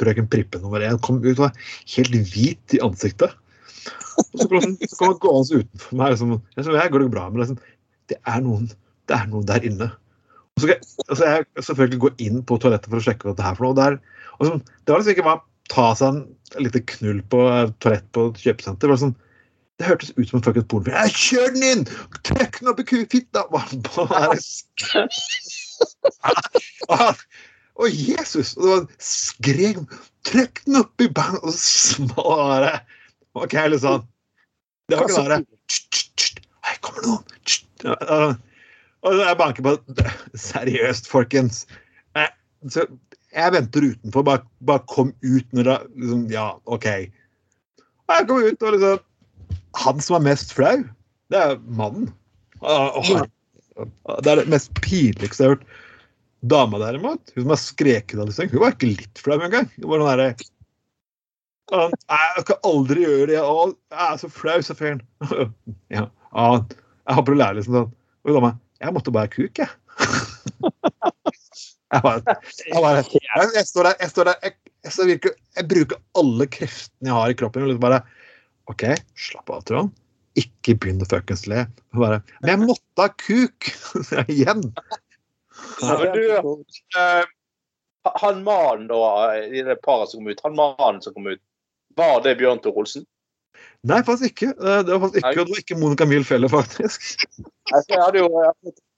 [0.00, 0.98] frøken Prippe nummer én.
[1.04, 3.38] Kom ut og var helt hvit i ansiktet.
[4.18, 6.12] Og så kom hun så kom hun gående utenfor meg.
[6.16, 7.62] Liksom, jeg så, jeg går det bra, men liksom,
[8.10, 8.68] det, er noen,
[9.06, 9.90] det er noen der inne.
[10.58, 13.46] Og så skal jeg, jeg selvfølgelig gå inn på toalettet for å sjekke hva det
[13.46, 13.78] er for noe.
[13.78, 13.98] Der,
[14.38, 16.20] og så, det var liksom ikke bare ta seg en,
[16.56, 18.86] en liten knull på et toalett på et kjøpesenter.
[18.86, 19.16] Det, var sånn,
[19.78, 21.16] det hørtes ut som en fuckings pornofilm.
[21.24, 21.84] Kjør den inn!
[22.26, 23.46] Trekk den opp i kufitta!
[23.46, 23.56] Å?
[26.90, 27.14] Ah,
[27.78, 28.56] Å, Jesus!
[28.58, 29.76] Og det var skrek
[30.26, 31.36] Trykk den opp i bang!
[31.44, 32.74] Og så smalt det.
[33.38, 34.00] OK, liksom.
[34.00, 34.08] sånn.
[34.88, 36.44] Det var ikke bare Hei, «Tsk, tsk, tsk,
[36.82, 38.38] kommer det noen!
[38.98, 39.06] Tsk».
[39.06, 39.18] Ja, ja.
[39.18, 39.76] Og jeg banker på
[40.48, 41.66] Seriøst, folkens.
[42.16, 42.32] Jeg,
[42.70, 42.86] så
[43.34, 44.24] jeg venter utenfor.
[44.26, 46.86] Bare, bare kom ut når det liksom, Ja, OK.
[48.08, 49.04] Og jeg kom ut, og liksom
[49.78, 50.80] Han som er mest flau,
[51.30, 52.08] det er mannen.
[52.64, 53.28] Og, og,
[54.24, 55.66] det er det mest pinligste jeg har hørt.
[56.50, 59.68] Dama derimot, hun som har skreket av liksom, hun var ikke litt flau engang.
[59.76, 60.48] Hun var sånn der,
[61.68, 63.38] «Å, Jeg kan aldri gjøre det.
[63.44, 65.02] Å, jeg er så flau, sa fyren.
[65.94, 67.92] Ja, jeg håper du lærer liksom sånn.
[68.24, 69.68] Og dama Jeg måtte bare kuk, jeg.
[71.88, 72.34] Jeg, bare,
[72.68, 77.16] jeg, bare, jeg, står der, jeg, står der jeg, står jeg bruker alle kreftene jeg
[77.16, 77.64] har i kroppen.
[77.64, 78.02] Og liksom bare
[78.68, 78.84] OK,
[79.16, 79.94] slapp av, Trond.
[80.36, 81.64] Ikke begynn å fuckings le.
[81.96, 83.70] Bare, Men jeg måtte ha kuk!
[84.34, 84.66] Igjen.
[85.80, 86.20] Ja, du,
[87.00, 87.24] eh,
[88.20, 89.00] han mannen da,
[89.40, 91.40] i det paret som kom ut, han mannen som kom ut,
[91.98, 93.08] var det Bjørn Tor Olsen?
[93.86, 94.50] Nei, faktisk ikke.
[94.58, 97.04] Eh, Det var faktisk ikke, det var ikke Monica heller, faktisk.
[97.72, 98.44] Altså, jeg, hadde jo,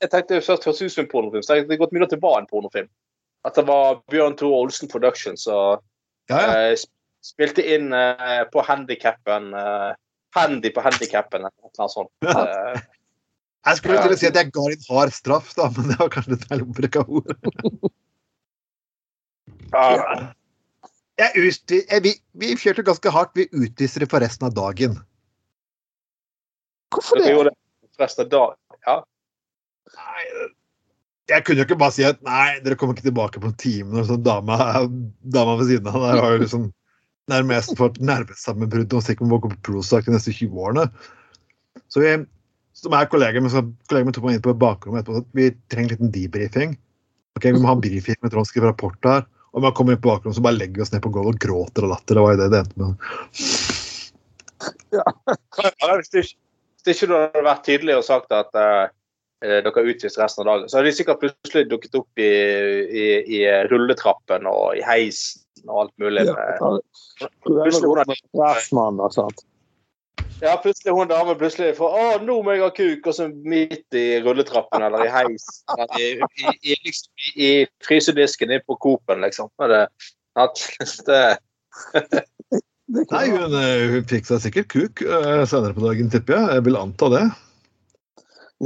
[0.01, 2.15] jeg tenkte først høres ut som en pornofilm, så jeg hadde det gått mye at
[2.15, 2.89] det var en pornofilm.
[3.45, 5.81] At det var Bjørn Tore Olsen Productions som
[6.31, 6.73] Ja, ja.
[6.73, 6.87] uh,
[7.25, 9.93] spilte inn uh, på handikappen uh,
[10.37, 12.13] Handy på handikappen, eller noe sånt.
[12.25, 12.81] Ja.
[13.69, 16.09] Jeg skulle til å si at jeg ga en hard straff, da, men det var
[16.15, 17.33] kanskje litt feil bruk av ord.
[19.75, 20.15] ja.
[21.21, 23.35] Jeg vi, vi kjørte ganske hardt.
[23.37, 24.97] Vi utviser det for resten av dagen.
[26.95, 27.55] Hvorfor det?
[28.01, 28.59] resten av dagen.
[28.87, 28.97] Ja.
[29.99, 30.25] Nei,
[31.31, 33.95] jeg kunne jo ikke bare si at nei, dere kommer ikke tilbake på en time
[33.95, 34.57] når sånn dama,
[35.37, 36.69] dama ved siden av der har jo liksom
[37.31, 40.87] nærmest fått nervesammenbrudd og sikkert må gå på Prozac de neste 20 årene.
[41.93, 42.15] Så vi,
[42.79, 45.95] som er kolleger, men så kolleger tok meg inn på bakrommet etterpå vi trenger en
[45.95, 46.75] liten debrifing.
[47.39, 49.23] Ok, Vi må ha en briefing med Trond skriver rapport her.
[49.53, 51.43] Og man kommer inn på bakrommet, så bare legger vi oss ned på gulvet og
[51.43, 52.15] gråter av latter.
[52.19, 52.93] Det var jo det det endte med.
[54.95, 55.05] Ja,
[55.97, 56.39] Hvis det ikke-
[56.85, 58.89] hvis ikke du hadde vært tydelig og sagt at eh,
[59.43, 62.31] eh, dere er utvist resten av dagen, så hadde de sikkert plutselig dukket opp i,
[62.89, 63.07] i,
[63.41, 66.25] i rulletrappen og i heisen og alt mulig.
[66.25, 66.81] Ja, det er,
[67.21, 69.45] det var det Drapsmann det sånt.
[70.41, 73.07] Ja, plutselig hun dame plutselig får Å, nå må jeg ha kuk!
[73.11, 75.45] Og så midt i rulletrappen eller i heis.
[75.77, 77.51] Eller i, i, i, liksom, i, i
[77.85, 79.53] frysedisken inne på Coop-en, liksom.
[79.61, 79.83] Er det,
[80.41, 80.63] at,
[81.11, 81.21] det,
[82.91, 86.57] Det Nei, hun, eh, hun fikk seg sikkert kuk eh, senere på dagen, tipper jeg.
[86.59, 87.27] Jeg vil anta det.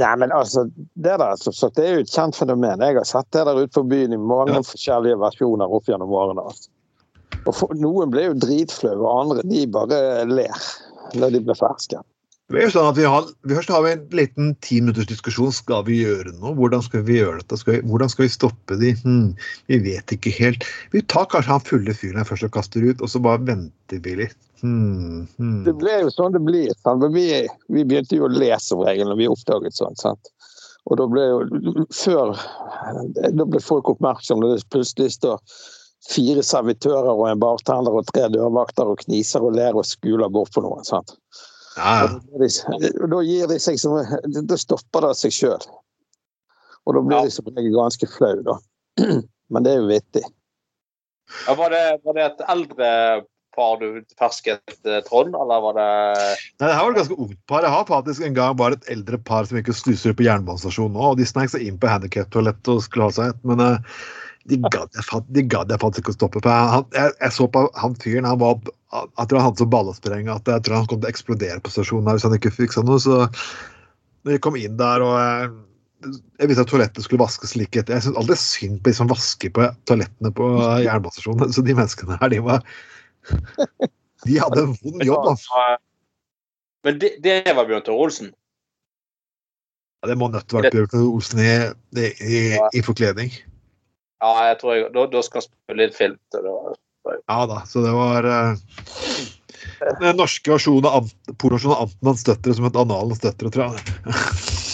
[0.01, 2.81] Nei, men altså, det der, så, så, det er jo et kjent fenomen.
[2.83, 4.63] Jeg har sett det der ute på byen i mange Ja.
[4.65, 6.47] forskjellige versjoner opp gjennom årene.
[6.49, 6.71] Altså.
[7.45, 10.65] Og for, noen blir jo dritflaue, og andre de bare ler
[11.21, 12.01] når de blir ferske.
[12.53, 15.07] Det er jo sånn at vi har, vi Først har vi en liten ti minutters
[15.09, 15.53] diskusjon.
[15.55, 16.53] Skal vi gjøre noe?
[16.59, 17.57] Hvordan skal vi gjøre dette?
[17.57, 18.91] Skal vi, hvordan skal vi stoppe de?
[19.01, 19.31] Hm,
[19.71, 20.67] vi vet ikke helt.
[20.93, 24.03] Vi tar kanskje han fulle fyren her først og kaster ut, og så bare venter
[24.05, 24.37] vi litt.
[24.61, 25.63] Hmm, hmm.
[25.65, 26.69] Det ble jo sånn det blir.
[27.17, 27.25] Vi,
[27.73, 30.05] vi begynte jo å lese om regel når vi oppdaget sånt.
[30.05, 30.29] Sant?
[30.85, 32.35] Og da ble jo før
[33.33, 35.41] Da ble folk oppmerksomme og det plutselig står
[36.05, 40.51] fire servitører og en bartender og tre dørvakter og kniser og ler og skuler bort
[40.53, 40.83] på noe.
[40.85, 41.15] Sant?
[41.75, 42.47] Ja, Og da blir
[42.79, 43.97] de- og da gir de seg som
[44.47, 45.65] Da stopper det seg sjøl.
[46.85, 47.23] Og da blir Ja.
[47.25, 48.57] de som regel ganske flau, da.
[49.51, 50.23] Men det er jo vittig.
[51.47, 55.87] ja, var, det, var det et eldre par du fersket, eh, Trond, eller var det
[56.59, 57.61] Nei, det her var et ganske ungt par.
[57.63, 60.93] Jeg har faktisk en gang bare et eldre par som ikke sluser snuser på jernbanestasjonen
[60.93, 61.11] nå.
[61.11, 63.77] og De snek seg inn på handikap-toalettet og skulle ha seg et, men eh,
[64.49, 66.41] de gadd jeg, de gadd jeg faktisk ikke å stoppe.
[66.45, 69.69] for han, jeg, jeg så på han fyren, han var Jeg tror han hadde så
[69.69, 72.53] ballespreng at jeg tror han kom til å eksplodere på stasjonen her hvis han ikke
[72.53, 73.01] fiksa noe.
[73.01, 75.49] Så når vi kom inn der og jeg,
[76.39, 77.97] jeg visste at toalettet skulle vaskes like etter.
[77.97, 80.51] Jeg syns alltid synd på de som vasker på toalettene på
[80.85, 81.49] jernbanestasjonene.
[81.55, 82.61] Så de menneskene her, de var
[84.25, 85.65] De hadde en vond jobb, altså.
[86.85, 88.29] Men det, det var Bjørn Tore Olsen?
[90.01, 91.51] Ja, det må nødt til å være Bjørn Tore Olsen i,
[91.97, 92.41] i, i,
[92.77, 93.33] i forkledning.
[94.25, 96.17] Ja, jeg tror jeg, da, da skal han spille litt film.
[96.33, 96.53] Så det
[97.29, 98.55] Ja da, så det var uh,
[100.01, 103.83] Den norske versjonen av pornoversjonen av Antenmans døtre som het Analens døtre, tror jeg.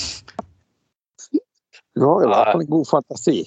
[1.91, 3.41] Du har jo i en god fantasi.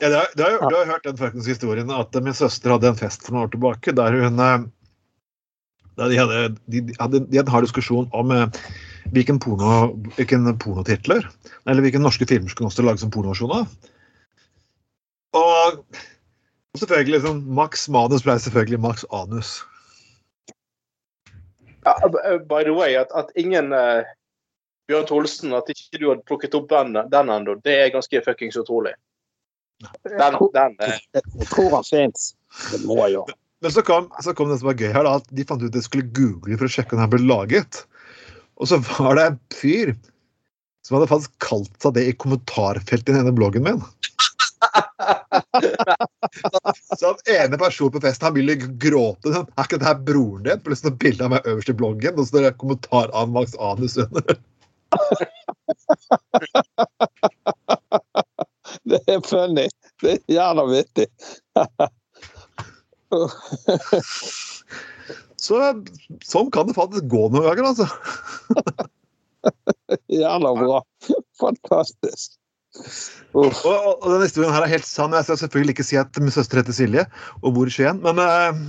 [0.00, 2.90] Ja, du, har, du, har, du har hørt den faktisk historien at min søster hadde
[2.90, 4.64] en fest for noen år tilbake der hun eh,
[5.94, 8.66] der de, hadde, de, de hadde de hadde en hard diskusjon om eh,
[9.14, 11.28] hvilken, porno, hvilken pornotitler
[11.64, 13.92] eller hvilke norske filmer skulle også lages som pornoversjon av.
[15.34, 15.78] Og,
[16.74, 19.56] og selvfølgelig liksom, Max Manus ble selvfølgelig Max Anus.
[21.84, 24.04] ja, by the way, at, at ingen uh,
[24.88, 28.58] Bjørn Tholsen, at ikke du hadde plukket opp den, den ennå, det er ganske fuckings
[28.60, 28.94] utrolig.
[30.04, 32.32] Den, den uh, Jeg tror han fins.
[32.72, 33.38] Det må jeg gjøre.
[33.64, 35.70] Men så kom, så kom det som var gøy her, da, at de fant ut
[35.70, 37.84] at de skulle google for å sjekke om den ble laget.
[38.60, 39.94] Og så var det en fyr
[40.84, 43.80] som hadde faktisk kalt seg det i kommentarfeltet i denne bloggen min.
[46.98, 49.32] Så den ene personen på festen han ville gråte.
[49.32, 50.62] Er ikke det her broren din?
[50.64, 53.48] Plutselig noe bildet av meg øverst i bloggen, og så står det kommentar av Max
[53.60, 54.34] Anus under.
[58.84, 59.68] Det er funny.
[60.02, 61.06] Det er jævla vittig.
[65.44, 65.60] Så
[66.24, 67.88] sånn kan det faktisk gå noen ganger, altså.
[70.22, 70.80] Jævla bra.
[71.40, 72.38] Fantastisk.
[73.34, 75.14] Og, og, denne historien her er helt sann.
[75.14, 77.04] Jeg skal selvfølgelig ikke si at min søster heter Silje,
[77.42, 78.62] og bor i Skien, men eh,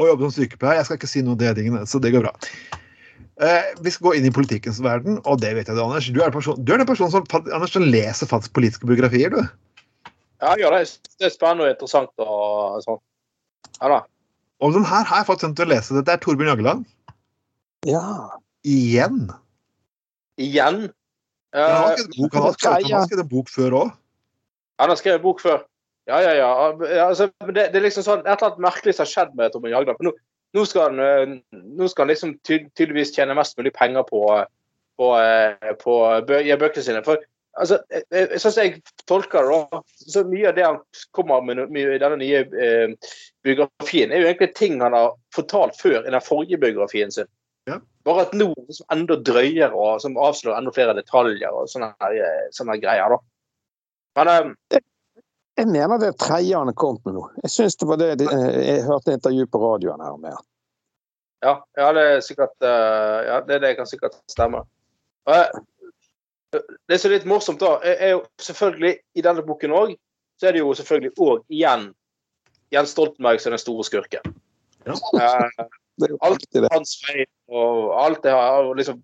[0.00, 0.80] Og jobber som sykepleier.
[0.80, 2.32] Jeg skal ikke si noe om det, tingene, så det går bra.
[3.34, 6.08] Uh, vi skal gå inn i politikkens verden, og det vet jeg, du, Anders.
[6.10, 9.42] Du er, person, du er den personen som, Anders, som leser faktisk politiske biografier, du.
[10.42, 10.82] Ja, jeg gjør det
[11.18, 13.00] det er spennende og interessant og sånn.
[13.78, 14.00] Ja da.
[14.62, 15.96] Og den her har jeg fått tenkt å lese.
[15.96, 16.84] Dette er Torbjørn Jagland.
[17.88, 18.04] Ja.
[18.64, 19.26] Igjen.
[20.40, 20.86] Igjen.
[20.88, 21.04] Uh,
[21.54, 23.94] Eh, skrevet bok, han har skrevet, han har skrevet en bok før òg.
[24.82, 25.60] han har skrevet bok før.
[26.10, 26.48] Ja, ja, ja.
[26.90, 29.54] ja altså, det, det er liksom sånn et eller annet merkelig som har skjedd med
[29.54, 30.02] Torbjørn Jagland.
[30.02, 30.12] Nå,
[30.58, 34.24] nå, skal han, eh, nå skal han liksom ty tydeligvis tjene mest mulig penger på,
[34.98, 35.94] på, på, på
[36.28, 37.04] bø bøkene sine.
[37.06, 37.22] For
[37.60, 40.78] altså, jeg- jeg- Sånn som jeg tolker det, så mye av det han
[41.12, 42.94] kommer med i denne nye eh,
[43.44, 47.26] biografien, er jo egentlig ting han har fortalt før i den forrige biografien sin.
[47.66, 47.78] Ja.
[48.04, 52.12] Bare at nå liksom enda drøyere og som avslører enda flere detaljer og sånne, her,
[52.12, 53.08] eh, sånne greier.
[53.08, 53.18] da.
[54.16, 54.28] Men
[54.70, 54.80] eh,
[55.56, 57.28] Jeg mener det tredje han har kommet med nå.
[57.44, 58.24] Jeg synes det var det de-
[58.66, 60.34] jeg hørte intervju på radioen her med.
[61.44, 64.64] Ja, ja, det er sikkert eh, Ja, det, det kan sikkert stemme.
[65.26, 65.46] Og, eh,
[66.88, 69.94] det som er litt morsomt, da, er, jo selvfølgelig i denne boken òg,
[70.40, 71.88] så er det jo selvfølgelig òg igjen
[72.74, 74.34] Jens Stoltenberg som er den store skurken.
[74.84, 74.94] Ja.
[74.94, 75.66] Eh,
[76.02, 76.70] alt alltid det.
[76.72, 78.68] hans feil og alt det her.
[78.68, 79.02] Og liksom,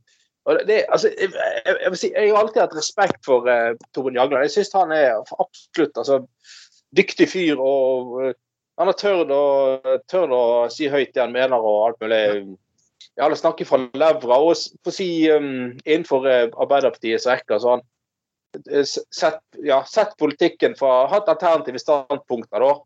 [0.48, 3.76] og det, altså, jeg, jeg, jeg, vil si, jeg har alltid hatt respekt for eh,
[3.94, 4.46] Torbjørn Jagland.
[4.48, 6.22] Jeg syns han er absolutt altså,
[6.96, 7.60] dyktig fyr.
[7.60, 8.34] og eh,
[8.80, 9.44] Han har tørt å,
[10.08, 12.58] tørt å si høyt det han mener og alt mulig.
[13.18, 14.38] Ja, det snakker fra levra.
[14.40, 17.82] Og få si um, innenfor uh, Arbeiderpartiets rekker så han
[18.70, 22.78] eh, sett, ja, sett politikken fra Hatt alternative standpunkter, da.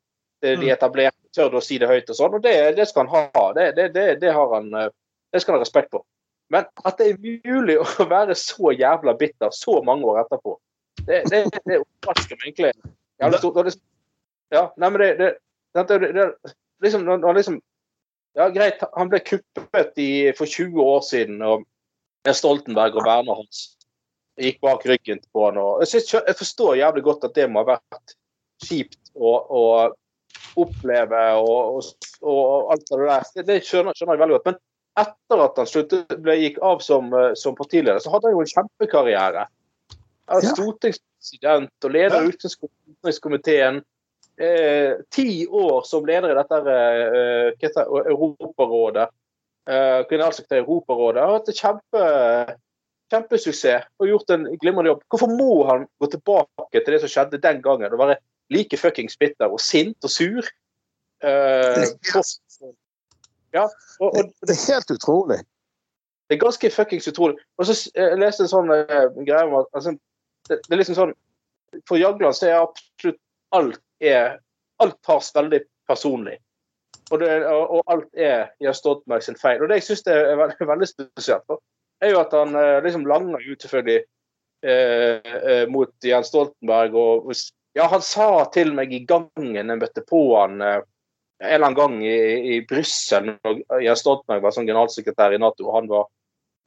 [0.44, 2.34] De etablerte, tør å si det høyt og sånn.
[2.36, 3.44] Og det, det skal han ha.
[3.56, 4.90] Det, det, det, det har han eh,
[5.32, 6.04] det skal han ha respekt for.
[6.52, 10.58] Men at det er mulig å være så jævla bitter så mange år etterpå,
[11.04, 12.92] det, det, det overrasker meg egentlig.
[13.22, 13.80] Jævlig stort.
[14.54, 15.30] Ja, nei, men det, det,
[15.74, 16.26] det, det, det
[16.84, 17.58] liksom, når når liksom
[18.34, 21.64] Ja, greit, han ble kuppet i, for 20 år siden, og
[22.34, 23.64] Stoltenberg og Werner hans
[24.40, 25.60] gikk bak ryggen på han.
[25.62, 28.16] Og jeg, synes, jeg forstår jævlig godt at det må ha vært
[28.64, 29.62] kjipt å, å
[30.58, 33.28] oppleve og, og, og alt det der.
[33.36, 34.50] Det, det skjønner, skjønner jeg veldig godt.
[34.50, 38.36] Men etter at han sluttet, ble, gikk av som, eh, som partileder, så hadde han
[38.36, 39.46] jo en kjempekarriere.
[40.32, 40.52] Han Ja.
[40.54, 43.82] Stortingspresident og leder i utenrikskomiteen.
[44.36, 47.70] Eh, ti år som leder i dette eh,
[48.10, 49.08] Europarådet.
[49.70, 51.22] Eh, Generalsekretær i Europarådet.
[51.22, 52.06] Har hatt en kjempe,
[53.14, 55.04] kjempesuksess og gjort en glimrende jobb.
[55.12, 58.18] Hvorfor må han gå tilbake til det som skjedde den gangen, og være
[58.50, 60.50] like fuckings bitter og sint og sur?
[61.22, 62.74] Eh, for-
[63.54, 63.68] ja,
[64.00, 65.38] og, og Det er helt utrolig.
[66.28, 67.38] det er ganske fuckings utrolig.
[67.58, 69.94] Og så jeg leste en sånn eh, greie om at altså,
[70.48, 71.14] det, det er liksom sånn
[71.88, 73.20] For Jagland så er absolutt
[73.54, 74.40] alt er
[74.82, 76.34] Alt tas veldig personlig.
[77.12, 79.60] Og, det, og, alt er Jens Stoltenberg sin feil.
[79.62, 81.60] Og det jeg syns er veldig, veldig spesielt,
[82.02, 84.00] er jo at han eh, liksom langer ut selvfølgelig
[84.66, 86.96] eh, eh, mot Jens Stoltenberg.
[86.98, 87.30] Og,
[87.76, 90.80] ja, han sa til meg i gangen jeg møtte på han eh,
[91.44, 92.18] en eller annen gang i,
[92.54, 95.66] i Brussel, når Jens Stoltenberg var sånn generalsekretær i Nato.
[95.68, 96.08] og Han var,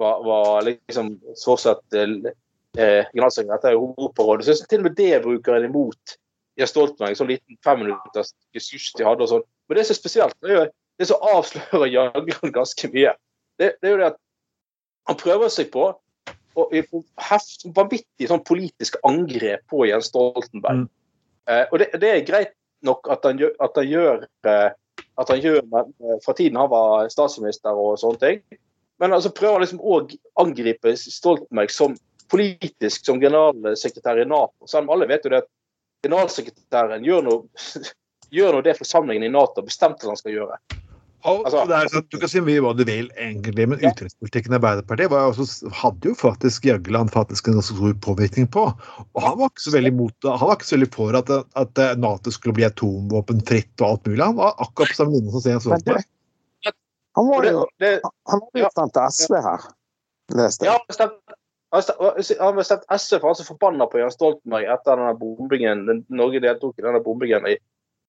[0.02, 4.47] var, var liksom så sett eh, generalsekretær i Europarådet.
[4.47, 6.17] Så til og med det bruker en imot
[6.58, 7.17] Jens Stoltenberg.
[7.20, 9.46] Sånn liten femminutters sus de hadde og sånn.
[9.67, 10.65] Men det som er spesielt, det er jo
[10.98, 13.13] det som avslører Jagland ganske mye.
[13.58, 14.20] Det, det er jo det at
[15.08, 15.91] han prøver seg på
[16.58, 16.72] og
[17.22, 20.88] heft, vanvittig sånn politisk angrep på Jens Stoltenberg.
[20.88, 20.93] Mm.
[21.54, 25.34] Eh, og det, det er greit nok at han gjør, at han gjør, eh, at
[25.34, 25.62] han gjør
[26.26, 28.41] fra tiden han var statsminister og sånne ting.
[28.98, 30.00] Men altså prøver liksom å
[30.41, 31.93] angripe Stoltenberg som
[32.32, 34.67] politisk, som generalsekretær i Nato.
[34.67, 35.52] Selv om alle vet jo det at
[36.06, 37.44] generalsekretæren gjør noe,
[38.38, 40.60] gjør noe det forsamlingen i Nato bestemte han skal gjøre.
[41.28, 43.90] Altså- det er du kan si mye hva du vil, egentlig, men Ja.
[43.90, 48.64] utenrikspolitikken i Arbeiderpartiet var også, hadde jo faktisk Jagland faktisk en ganske stor påvirkning på.
[49.16, 50.36] Og han var ikke så veldig mot det.
[50.40, 54.24] Han var ikke så veldig for at, at Nato skulle bli atomvåpenfritt og alt mulig.
[54.24, 56.06] Han var akkurat på samme linje som Sten Stoltenberg.
[57.18, 57.92] han var jo det,
[58.30, 59.68] han var jo stemt SV her,
[60.38, 60.86] leste Ja, jeg.
[60.94, 61.37] bestemte
[61.71, 66.03] han har stemt SV for han så forbanna på Jens Stoltenberg etter denne bombingen.
[66.08, 67.58] Norge deltok i denne bombingen i,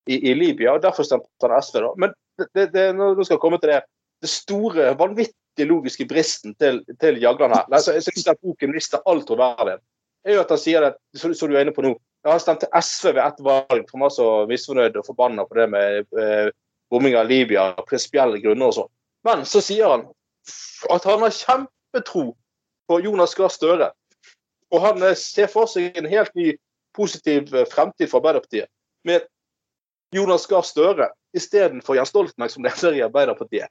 [0.07, 1.81] i, i Libya, og derfor stemte han SV.
[1.83, 1.93] da.
[1.99, 2.15] Men
[2.55, 3.83] det, det, nå skal jeg komme til det.
[4.23, 7.67] Det store, vanvittig logiske bristen til, til Jagland her.
[7.71, 9.83] Altså, jeg synes at boken mister all troverdighet.
[10.27, 11.95] er jo at han sier det, som som du er inne på nå.
[12.27, 15.59] Ja, han stemte SV ved ett valg, for han var så misfornøyd og forbanna på
[15.59, 16.51] det med eh,
[16.91, 18.91] bombing av Libya, prinsipielle grunner og sånn.
[19.27, 20.05] Men så sier han
[20.95, 22.25] at han har kjempetro
[22.89, 23.91] på Jonas Gahr Støre.
[24.75, 26.53] Og han eh, ser for seg en helt ny
[26.97, 28.71] positiv eh, fremtid for Arbeiderpartiet.
[29.09, 29.27] Med
[30.15, 33.69] Jonas Gahr Støre istedenfor Jens Stoltenberg som leder i Arbeiderpartiet.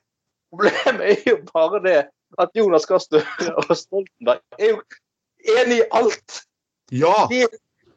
[0.54, 1.98] Problemet er jo bare det
[2.38, 4.82] at Jonas Gahr Støre og Stoltenberg er jo
[5.58, 6.42] enige i alt.
[6.92, 7.16] Ja!
[7.32, 7.44] De,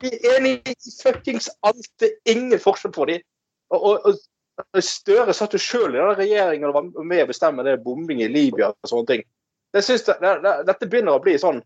[0.01, 1.89] de er enige i fuckings alt.
[2.01, 3.25] Det er ingen forskjell på dem.
[3.71, 4.15] Og, og,
[4.61, 8.23] og Støre satt jo sjøl i den regjeringen og var med å bestemme det bombing
[8.25, 9.29] i Libya og sånne ting.
[9.73, 11.61] Det, det, det, Dette begynner å bli sånn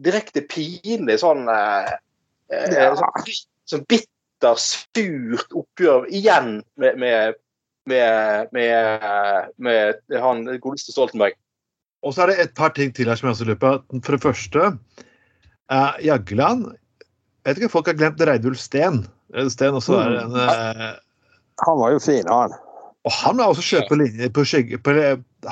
[0.00, 1.90] direkte pinlig sånn, eh,
[2.54, 2.94] eh, Ja.
[2.96, 3.28] sånn,
[3.68, 7.36] sånn bitter, surt oppgjør igjen med, med,
[7.90, 11.36] med, med, med han godeste Stoltenberg.
[12.00, 14.00] Og så er det et par ting til her som jeg også lurer på.
[14.06, 14.70] For det første,
[15.70, 19.02] eh, Jagland Jeg vet ikke om folk har glemt Reidulf Steen.
[19.52, 20.88] Steen også er en eh,
[21.66, 22.52] Han var jo fin, han.
[23.08, 24.92] Og han har også skjøvet på linje på skygge, på,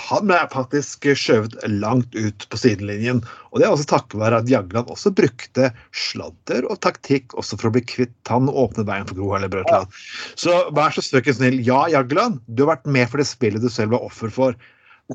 [0.05, 3.23] Han ble faktisk skjøvet langt ut på sidelinjen.
[3.51, 7.71] Og det er også takket være at Jagland også brukte sladder og taktikk også for
[7.71, 9.95] å bli kvitt han og åpne veien for Gro Harlem Brundtland.
[10.37, 11.57] Så vær så søken snill.
[11.65, 14.59] Ja, Jagland, du har vært med for det spillet du selv var offer for.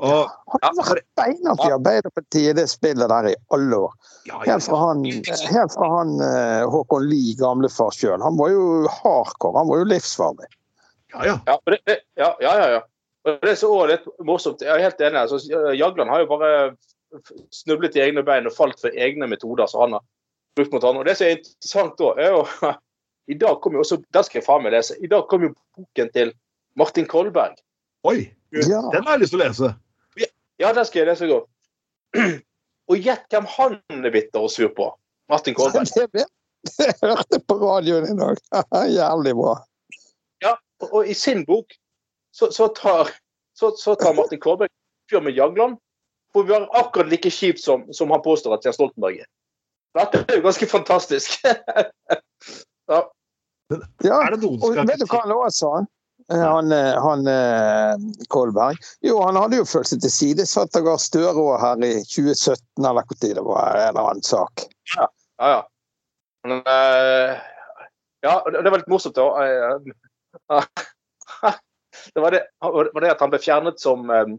[0.02, 3.94] Og Han har vært beina i Arbeiderpartiet i det spillet der i alle år.
[4.42, 8.18] Helt fra han, helt fra han eh, Håkon Lie, gamlefar sjøl.
[8.26, 9.54] Han var jo hardcore.
[9.60, 10.50] Han var jo livsfarlig.
[11.22, 11.58] Ja, ja.
[11.70, 12.82] Det, ja, ja, ja.
[13.24, 14.60] Og det er så litt morsomt.
[14.64, 15.20] Jeg er helt enig.
[15.22, 15.38] Altså,
[15.72, 16.50] Jagland har jo bare
[17.54, 20.04] snublet i egne bein og falt for egne metoder som han har
[20.58, 21.04] brukt mot andre.
[21.04, 22.72] Og det som er interessant da, er jo
[23.32, 25.54] I dag kom jo også, der skal jeg faen meg lese, i dag kom jo
[25.78, 26.34] boken til
[26.76, 27.56] Martin Kolberg.
[28.04, 28.18] Oi,
[28.52, 28.82] Ja.
[28.92, 29.70] den har jeg lyst til å lese.
[30.60, 31.46] Ja, den skal jeg lese i går.
[32.92, 34.90] Og gjett hvem han er bitter og sur på.
[35.32, 35.88] Martin Kolberg.
[36.64, 38.38] Det hørte på radioen i dag.
[38.98, 39.56] Jævlig bra.
[40.82, 41.74] Og, og i sin bok
[42.34, 43.12] så, så, tar,
[43.54, 44.72] så, så tar Martin Kårberg
[45.10, 45.78] fyr med Jagland
[46.34, 49.28] for å være akkurat like kjipt som, som han påstår at Jens Stoltenberg er.
[49.94, 51.36] Dette er jo ganske fantastisk.
[52.90, 53.02] ja.
[54.02, 54.16] Ja.
[54.18, 55.84] Er det noen som Og vet du hva han også sa?
[56.32, 57.94] Eh, Han, eh, han eh,
[58.28, 58.76] Kolberg.
[59.00, 63.20] Jo, han hadde jo følt seg tilsidesatt av Gahr Støre her i 2017, eller når
[63.22, 64.66] det var en eller annen sak.
[64.96, 65.08] Ja,
[65.38, 65.60] ja.
[66.44, 66.60] Men,
[68.24, 69.30] ja, og det det var litt morsomt, da.
[70.52, 70.64] Eh,
[72.14, 74.32] Det var det, var det at han ble fjernet som eh,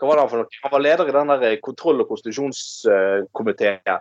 [0.00, 0.60] Hva var det han for noe?
[0.64, 4.00] Han var leder i den der kontroll- og konstitusjonskomiteen.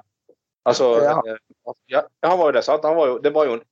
[0.65, 1.17] Altså Ja.
[1.25, 1.37] eh,
[1.87, 2.85] ja, han var jo det, sant?
[2.85, 3.63] Han var jo, det, var jo en,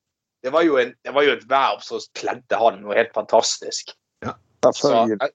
[0.42, 3.92] det, var jo en, det var jo et verv som kledde han noe helt fantastisk.
[4.22, 4.34] Så,
[4.76, 5.30] Selvfølgelig.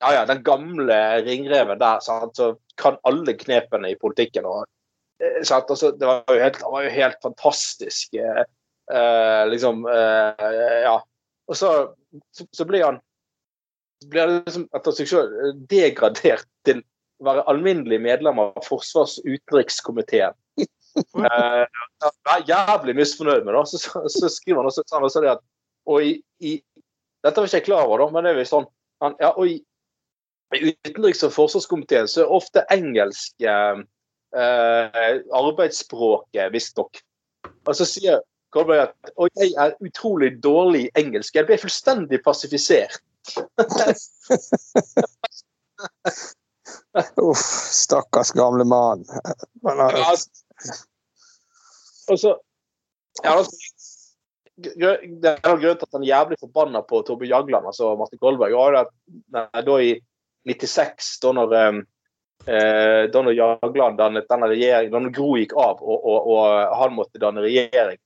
[0.00, 2.36] ja, ja, den gamle ringreven der, sant?
[2.38, 4.46] så kan alle knepene i politikken.
[4.46, 4.64] Og,
[5.20, 5.40] eh?
[5.42, 8.14] Altså, det, var helt, det var jo helt fantastisk.
[8.14, 8.44] Eh,
[8.94, 10.48] eh, liksom eh,
[10.86, 10.98] Ja.
[11.48, 11.72] Og så,
[12.36, 13.00] så, så blir han
[14.06, 16.82] blir liksom etter seg selv degradert til
[17.18, 20.36] å være alminnelig medlem av forsvars- og utenrikskomiteen.
[20.98, 21.64] Eh,
[22.02, 23.60] jeg er jævlig misfornøyd med det.
[23.70, 25.42] Så, så, så skriver han også, sånn han også det at
[25.86, 26.56] og i, i,
[27.22, 28.66] Dette var ikke jeg klar over, da, men det er visst sånn.
[29.04, 29.60] Han, ja, og i,
[30.56, 33.84] i utenriks- og forsvarskomiteen så er ofte engelsk eh,
[34.42, 36.98] eh, arbeidsspråket visstnok.
[37.46, 38.24] Og så sier
[38.54, 41.34] Kolberg at og jeg er utrolig dårlig i engelsk.
[41.36, 42.94] Jeg ble fullstendig passifisert.
[47.22, 47.38] Uff,
[47.72, 49.04] stakkars gamle mann.
[49.64, 49.76] Har...
[49.76, 50.30] Ja, eh, altså.
[52.08, 52.38] Og så
[53.22, 53.56] ja, altså,
[54.56, 54.86] Det er
[55.44, 58.52] noen grunn til at han er jævlig forbanna på Torbjørn Jagland, altså Martin Kolberg.
[58.58, 58.66] Og
[59.68, 59.92] da i
[60.48, 61.78] 96, da når, um,
[62.46, 66.40] eh, Donald Jagland dannet denne regjeringen, når Gro gikk av og, og, og
[66.80, 67.98] han måtte danne regjering.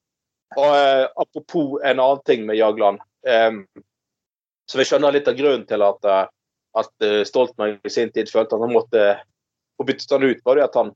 [0.56, 3.02] Og eh, Apropos en annen ting med Jagland.
[3.26, 3.52] Eh,
[4.68, 6.24] så vi skjønner litt av grunnen til at, eh,
[6.82, 9.06] at eh, Stoltenberg i sin tid følte at han måtte
[9.76, 10.94] få byttet han ut, var det at han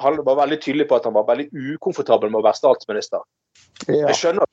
[0.00, 3.20] han var veldig tydelig på at han var veldig ukomfortabel med å være statsminister.
[3.84, 4.06] ja.
[4.08, 4.46] Jeg skjønner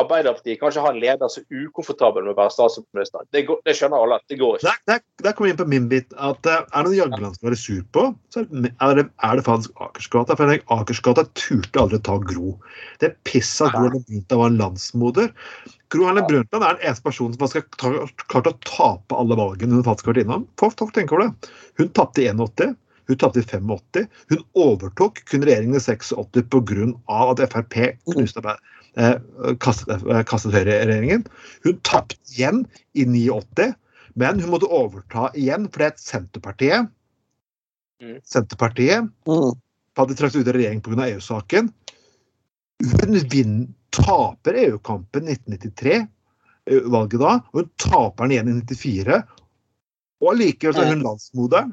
[0.00, 3.26] Arbeiderpartiet kan ikke ha en leder er ukomfortabel med å være statsminister.
[3.34, 4.70] Det, går, det skjønner alle det går ikke.
[4.70, 6.14] Der, der, der kommer vi inn på min bit.
[6.16, 9.44] at uh, Er det noe Jagland skal være sur på, så er det, er det
[9.44, 10.38] faktisk Akersgata.
[10.40, 12.54] For Akersgata turte aldri ta Gro.
[13.04, 15.30] Det piss at Gro Harlem Brundtland var landsmoder.
[15.92, 19.76] Gro Harlem Brundtland er den eneste personen som faktisk har klart å tape alle valgene
[19.76, 20.48] hun faktisk har vært innom.
[20.62, 21.52] Folk, folk tenker over det.
[21.82, 22.78] Hun tapte i 81.
[23.12, 24.08] Hun tapte i 85.
[24.32, 26.94] Hun overtok kun regjeringen i 86 pga.
[27.28, 28.40] at Frp knuste
[28.96, 29.16] eh,
[29.62, 31.26] kastet, eh, kastet Høyre-regjeringen.
[31.64, 32.64] Hun tapte igjen
[32.94, 33.72] i 89.
[34.14, 36.90] Men hun måtte overta igjen fordi at Senterpartiet
[38.02, 38.18] Mm.
[38.26, 39.52] Senterpartiet Mm.
[39.96, 41.06] hadde trukket ut av regjering pga.
[41.06, 41.68] EU-saken.
[42.82, 49.22] Hun vinner, taper EU-kampen 1993-valget da, og hun taper den igjen i 94.
[50.22, 51.72] Og likevel er hun landsmoderen.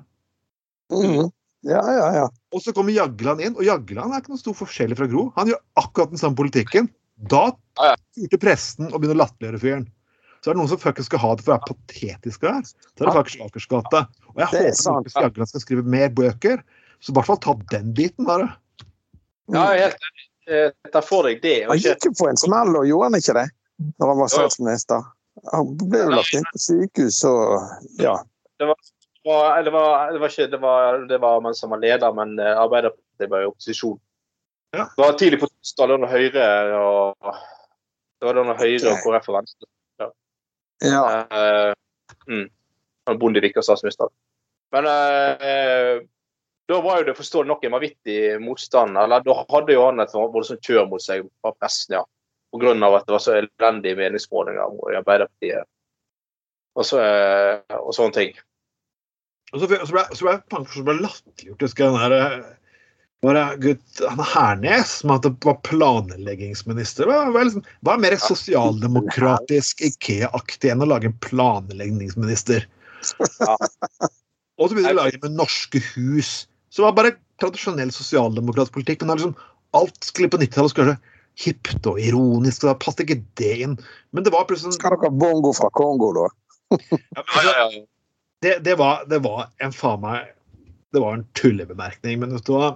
[0.92, 1.32] Mm.
[1.64, 2.28] Ja, ja, ja.
[2.54, 5.32] Og så kommer Jagland inn, og Jagland er ikke noe stor forskjell fra Gro.
[5.36, 6.90] Han gjør akkurat den samme politikken.
[7.20, 7.50] Da
[7.80, 7.96] ja.
[8.16, 9.88] turte presten å begynne å latterliggjøre fyren.
[10.40, 12.64] Så er det noen som fuckings skal ha det for å være patetisk her.
[12.64, 14.06] Så er det faktisk Akersgata.
[14.32, 15.12] Og jeg Det er håper sant.
[15.16, 16.64] Jagland skal skrive mer bøker.
[17.04, 18.48] Så i hvert fall ta den biten, bare.
[19.52, 20.26] Ja, helt enig.
[20.50, 21.58] Eh, Ta for deg det.
[21.68, 23.48] Han gikk jo på en smell, og gjorde han ikke det?
[24.00, 25.04] Når han var statsminister.
[25.54, 28.18] Han ble jo lagt inn på sykehus og ja.
[28.60, 28.80] det, var,
[29.64, 32.60] det, var, det var ikke det var, det var man som var leder, men eh,
[32.60, 34.00] Arbeiderpartiet var i opposisjon.
[34.76, 34.86] Ja.
[34.96, 36.48] Det var tidlig på torsdag, da Høyre
[36.78, 37.30] og
[38.20, 39.70] det var da Høyre og KrF og Venstre
[40.80, 41.28] ja.
[41.32, 41.74] Eh,
[42.28, 42.50] mm.
[43.10, 44.12] Han Bondevik og statsminister.
[44.72, 46.00] Men uh,
[46.70, 48.98] da var jo det forståelig nok en vanvittig motstand.
[49.02, 52.06] Eller da hadde jo han et voldsomt kjør mot seg fra pressen, ja.
[52.54, 55.68] Av at det var så elendige meningsmålinger i Arbeiderpartiet.
[56.78, 58.32] Og, så, eh, og sånne ting.
[59.52, 61.66] Og så, ble- så ble, så ble, så ble latterliggjort.
[61.66, 62.40] Husker jeg
[63.26, 67.10] var gutt, han Hernes som var planleggingsminister.
[67.10, 72.68] Hva var, liksom, hva er mer sosialdemokratisk Ikea-aktig enn å lage en planleggingsminister?
[73.44, 73.58] Ja.
[74.60, 76.48] Og så begynner de å lage med norske hus.
[76.76, 79.04] Det var bare tradisjonell sosialdemokratisk politikk.
[79.04, 79.36] Men liksom,
[79.78, 83.78] alt skulle på 90-tallet skulle være hipt og ironisk, og da passet ikke det inn.
[84.16, 86.28] Men det var plutselig Skal dere ha bongo fra Kongo, da?
[86.92, 87.70] ja, men ja.
[88.44, 90.28] det, det, var, det var en faen meg
[90.94, 92.74] Det var en tullebemerkning, men vet du hva?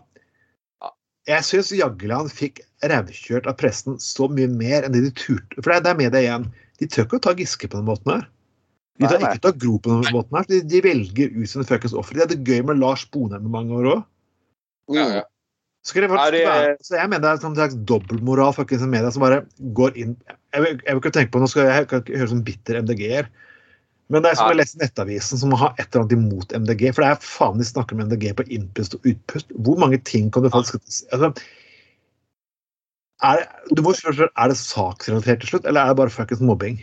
[1.29, 5.55] Jeg syns Jagland fikk rævkjørt av pressen så mye mer enn det de turte.
[5.61, 6.47] For det er- det er med det igjen.
[6.79, 8.27] De tør ikke å ta Giske på den måten her.
[8.99, 10.45] De tør ikke å ta Gro på den måten her.
[10.49, 12.13] De, de velger ut sine fuckings ofre.
[12.13, 14.03] De hadde det gøy med Lars Bonheim i mange år òg.
[14.93, 15.23] ja, ja.
[15.83, 19.19] Skal det være så Jeg mener det er en sånn slags dobbeltmoral i media som
[19.21, 20.15] bare går inn
[20.53, 22.43] Jeg vil, jeg vil ikke tenke på Nå skal jeg, jeg kan ikke høre som
[22.43, 23.27] bitter MDG-er.
[24.13, 26.85] Men det er som å lese Nettavisen som har et eller annet imot MDG.
[26.93, 29.49] For det er faen de snakker om MDG på innpust og utpust.
[29.65, 31.31] Hvor mange ting kan du faktisk altså,
[33.23, 36.77] er, du må spørre er det saksrelatert til slutt, eller er det bare fuckings mobbing?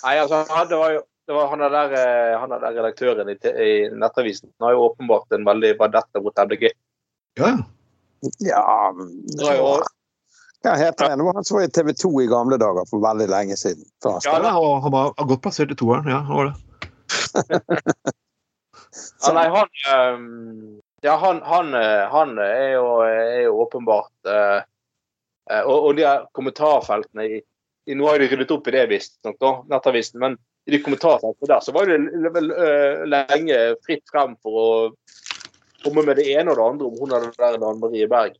[0.00, 3.28] Nei, altså, det var jo det var han er der, eh, han er der redaktøren
[3.30, 4.48] i, i Nettavisen.
[4.58, 6.72] Han har jo åpenbart en veldig vendetta mot MDG.
[7.38, 7.60] Ja, ja.
[8.42, 8.62] Ja,
[9.36, 9.99] Det var jo-
[10.64, 11.16] Heter det?
[11.16, 13.84] Det han så i TV 2 i gamle dager for veldig lenge siden.
[14.04, 16.08] Ja, ja han, var, godt plassert i toeren.
[16.10, 16.56] Ja, han var det.
[19.22, 24.58] Ja, nei, han ehm, Ja, han, han, eh, han er, jo, er jo åpenbart eh,
[25.50, 27.40] eh, og, og de her kommentarfeltene i,
[27.86, 30.36] i Nå har de ryddet opp i det, visstnok, Nettavisen, men
[30.68, 32.50] i de kommentarfeltene der så var det vel
[33.08, 34.74] lenge fritt frem for å
[35.84, 38.36] komme med det ene og det andre om hun der Anne Marie Berg.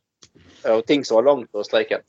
[0.65, 2.03] Eh, Og ting som var langt over streiken.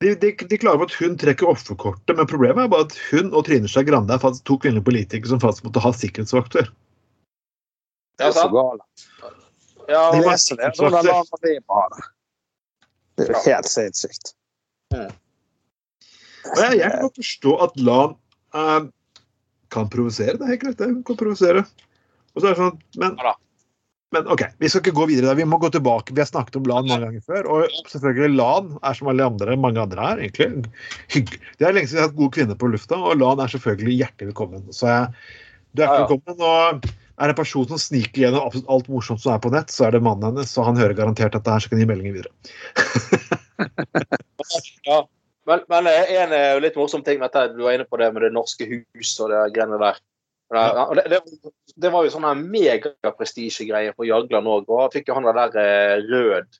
[0.00, 3.34] De, de, de klager på at hun trekker offerkortet, men problemet er bare at hun
[3.36, 6.70] og Trine Skei Grande er to kvinnelige politikere som faktisk måtte ha sikkerhetsvakter.
[8.16, 9.04] Det er så galt.
[9.90, 10.70] Ja, De det.
[10.80, 12.06] Lar man det på det?
[13.16, 14.32] Det er jo helt sinnssykt.
[16.50, 18.16] Og jeg, jeg kan forstå at Lan
[18.56, 18.80] eh,
[19.70, 20.38] kan provosere.
[20.38, 20.88] Det er helt greit, det.
[20.92, 21.64] Hun kan provosere.
[22.34, 23.18] Og så er det sånn, men.
[24.14, 25.38] Men OK, vi skal ikke gå videre der.
[25.38, 26.14] Vi må gå tilbake.
[26.14, 27.46] Vi har snakket om Lan mange ganger før.
[27.54, 30.70] Og selvfølgelig, Lan er som alle andre, mange andre her, egentlig.
[31.14, 31.36] Hygg.
[31.60, 34.00] Det er lenge siden vi har hatt gode kvinner på lufta, og Lan er selvfølgelig
[34.00, 34.66] hjertelig velkommen.
[34.74, 36.00] Så du er Ja, ja.
[36.02, 36.42] velkommen.
[36.42, 36.90] og
[37.20, 39.86] er det en person som sniker gjennom absolutt alt morsomt som er på nett, så
[39.86, 42.18] er det mannen hennes, så han hører garantert dette her, så kan han gi meldinger
[42.18, 42.32] videre.
[44.88, 45.04] Ja.
[45.48, 48.08] Men, men eh, en eh, litt morsom ting med dette, du var inne på det
[48.14, 50.00] med det norske hus og det greiene der.
[50.50, 51.20] Det, det,
[51.78, 54.70] det var jo sånn megaprestisjegreier megaprestisjegreie på Jagland òg.
[54.70, 56.58] Og fikk jo han der eh, Rød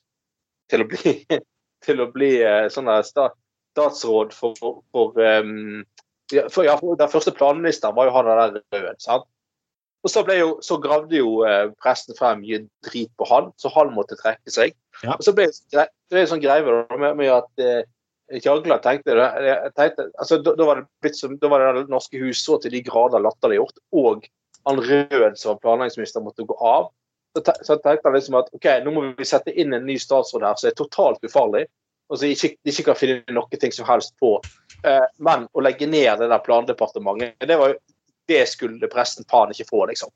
[0.71, 1.15] til å bli,
[1.87, 3.31] til å bli eh, sånn sta,
[3.75, 4.55] statsråd for,
[4.95, 5.83] for, um,
[6.31, 9.03] ja, for, ja, for Den første planministeren var jo han der Rød.
[9.03, 9.27] sant?
[10.01, 13.91] Og så, jo, så gravde jo eh, pressen frem mye drit på han, så han
[13.93, 14.73] måtte trekke seg.
[15.03, 15.19] Ja.
[15.19, 17.83] Og så ble det det ble en sånn greie med, med at eh,
[18.31, 22.45] Jagland tenkte, det- tenkte altså, da, da var det som, da var det norske hus
[22.45, 24.29] så til de grader latterliggjort, og
[24.69, 26.91] han Rød som var planleggingsminister måtte gå av.
[27.37, 29.97] Så, te, så tenkte han liksom at ok, nå må vi sette inn en ny
[29.99, 31.65] statsråd her som er totalt ufarlig,
[32.11, 34.35] og som ikke, ikke kan finne noe ting som helst på.
[34.83, 37.79] Eh, men å legge ned det der plandepartementet, det var jo
[38.31, 40.13] det skulle pressen faen ikke få, liksom.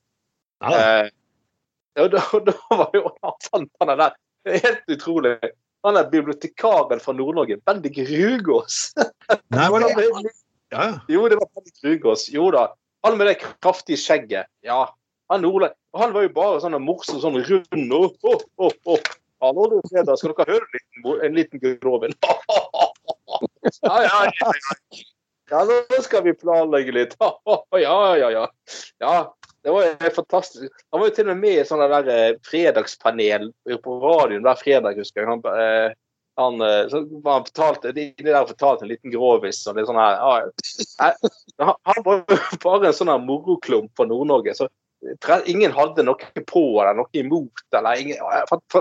[0.62, 1.10] Ja, Eh,
[2.02, 5.36] og da, da var jo han fant han der er helt utrolig.
[5.84, 8.94] Han er bibliotekaren fra Nord-Norge, Bendik Rugås.
[9.52, 9.90] Nei, var det,
[10.72, 10.92] ja, ja.
[11.12, 12.28] Jo, det var Bendik Rugås.
[12.32, 12.70] Jo da.
[13.04, 14.48] Han med det kraftige skjegget.
[14.64, 14.86] Ja.
[15.32, 15.44] Han.
[15.94, 19.12] Han var jo bare sånn morsom, sånn rund og oh, oh, oh.
[19.44, 22.14] Hallo, det fredag, skal dere høre en liten, en liten Gudroven?
[23.84, 24.76] ja, ja, ja, ja.
[25.52, 27.16] Ja, nå skal vi planlegge litt.
[27.84, 28.44] ja, ja, ja.
[29.04, 29.16] Ja,
[29.64, 30.72] det var jo fantastisk.
[30.90, 33.46] Han var jo til og med med i sånn der eh, fredagspanel
[33.84, 35.28] på radioen hver fredag, husker jeg.
[35.30, 35.94] Han, eh,
[36.36, 39.86] han, eh, så var han fortalte, de, de der fortalte en liten grovis og det
[39.88, 40.18] sånn her.
[40.98, 44.56] Ja, han, var jo bare en sånn moroklump for Nord-Norge.
[44.58, 44.68] så
[45.48, 47.64] Ingen hadde noe på eller noe imot.
[47.76, 48.20] eller ingen,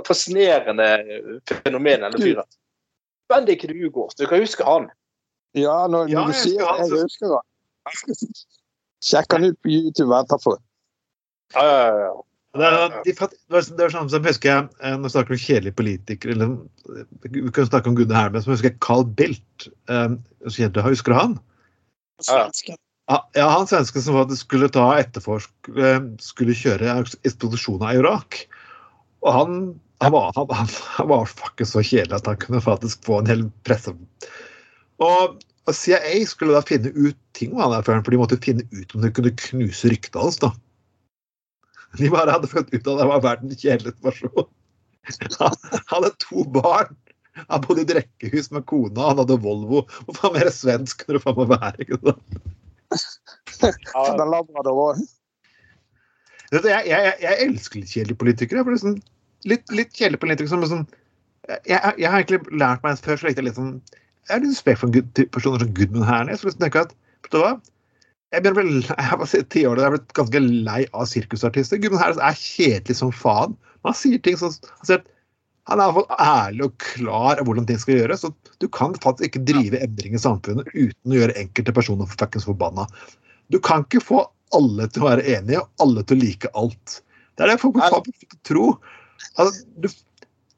[0.08, 0.90] Fascinerende
[1.48, 2.52] fenomen, eller fyren.
[3.32, 4.92] Bendik Rugård, du kan huske han.
[5.56, 7.48] Ja, når, Ja, du sier det, jeg husker han.
[9.04, 10.56] Sjekk han ut på YouTube etterpå.
[11.56, 12.14] Ja, ja, ja.
[12.54, 13.14] Det er, sånn- de,
[13.50, 15.76] det er, sånn- det var sånn som husker jeg, eh, Når vi snakker om kjedelige
[15.80, 16.52] politikere eller,
[17.34, 19.70] Vi kan snakke om Gunnar Hermes, men jeg husker jeg Carl Bildt.
[19.90, 21.40] jeg, Husker du han?
[22.30, 22.44] Ja.
[23.10, 26.94] Ja, ja, han svensken som skulle ta etterforsk eh, Skulle kjøre
[27.26, 28.44] eksplosjonen av Irak.
[29.26, 29.58] Og han,
[30.04, 33.32] han, var, han, han, han var faktisk så kjedelig at han kunne faktisk få en
[33.34, 33.96] hel presse...
[35.04, 38.38] Og, og CIA skulle da finne ut ting om han der før, for de måtte
[38.44, 40.38] finne ut om de kunne knuse ryktet hans.
[40.44, 40.52] da.
[42.00, 44.50] De bare hadde funnet ut at det var verdens kjedeligste person.
[45.42, 45.58] Han
[45.92, 46.94] hadde to barn.
[47.50, 49.84] Han bodde i et rekkehus med kona, han hadde Volvo.
[50.06, 51.86] Hvor faen mer svensk kunne det faen meg være?
[51.86, 53.88] ikke sant?
[53.96, 55.04] Han er labrador òg.
[56.54, 58.62] Jeg, jeg, jeg elsker litt kjedelige politikere.
[58.62, 59.00] jeg, for det er sånn,
[59.50, 60.86] litt, litt kjedelige politikere som sånn
[61.44, 63.74] jeg, jeg har egentlig lært meg før så likte jeg litt sånn
[64.30, 66.40] Jeg har litt respekt for personer som Gudmund Hernes.
[66.40, 66.94] for liksom tenker at,
[67.26, 67.56] vet du hva?
[68.34, 71.82] Jeg blir vel, jeg var ti år, jeg har blitt ganske lei av sirkusartister.
[71.82, 73.54] Gubben her er kjedelig som faen.
[73.86, 75.04] Han sier ting som han, sier
[75.70, 78.26] han er i hvert fall ærlig og klar av hvordan ting skal gjøres.
[78.26, 82.48] Så du kan faktisk ikke drive endring i samfunnet uten å gjøre enkelte personer fuckings
[82.50, 82.88] forbanna.
[83.54, 84.26] Du kan ikke få
[84.58, 87.00] alle til å være enige og alle til å like alt.
[87.38, 88.66] Det er det folk ikke tro.
[89.40, 89.88] Altså, du,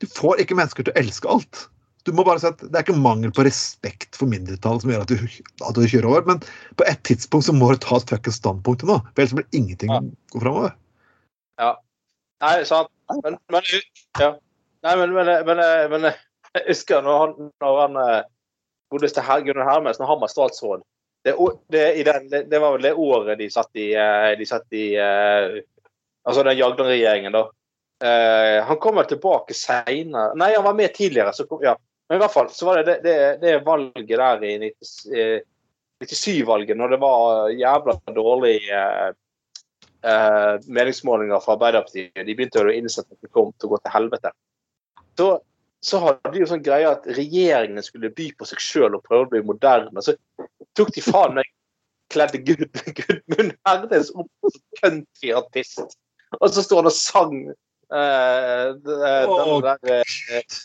[0.02, 1.68] du får ikke mennesker til å elske alt.
[2.06, 5.06] Du må bare si at Det er ikke mangel på respekt for mindretall som gjør
[5.06, 5.18] at du,
[5.66, 6.44] at du kjører over, men
[6.78, 9.02] på et tidspunkt så må du ta et fuckings standpunkt til noe.
[9.14, 10.02] For ellers blir ingenting Ja.
[10.34, 10.76] gå framover.
[12.44, 12.92] Nei, sant.
[13.24, 13.62] Men, men,
[14.20, 14.32] ja.
[14.86, 15.62] Nei, men, men, men,
[15.94, 18.28] men jeg husker når han, når han eh,
[18.94, 20.84] godeste Gunnar når han var statsråd
[21.26, 21.34] det,
[21.74, 24.78] det, i den, det, det var vel det året de satt i, eh, de satt
[24.78, 25.62] i eh,
[26.26, 27.44] Altså den Jagland-regjeringen, da.
[28.02, 31.36] Uh, han kommer tilbake seinere Nei, han var med tidligere.
[31.38, 31.76] Så kom, ja.
[32.10, 35.40] Men i hvert fall så var det det, det, valget der i 90, eh,
[36.04, 39.10] 97-valget, når det var jævla dårlig eh,
[40.68, 42.26] meningsmålinger fra Arbeiderpartiet.
[42.28, 44.34] De begynte å innsette at det kom til å gå til helvete.
[45.18, 45.30] Så,
[45.82, 49.26] så hadde de jo sånn greie at regjeringene skulle by på seg sjøl og prøve
[49.26, 50.04] å bli moderne.
[50.06, 50.18] Så
[50.78, 51.50] tok de faen meg
[52.14, 52.68] kledde Gud,
[53.00, 55.98] Gudmund Hernes opp som countryartist.
[56.42, 57.38] Og så sto han og sang
[57.94, 60.04] eh, d- oh, der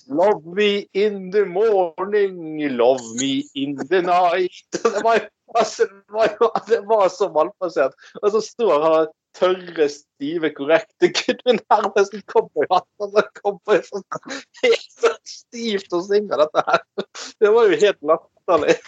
[0.08, 4.52] Love me in the morning, love me in the night.
[4.72, 7.96] Det var altså, det var, det var så malplassert.
[8.22, 14.06] Og så står han tørre, stive, korrekte Gudrun Hermesen cowboyhatt og så kommer sånn
[14.62, 16.82] helt sånn stivt og synger dette her.
[17.42, 18.78] Det var jo helt latterlig.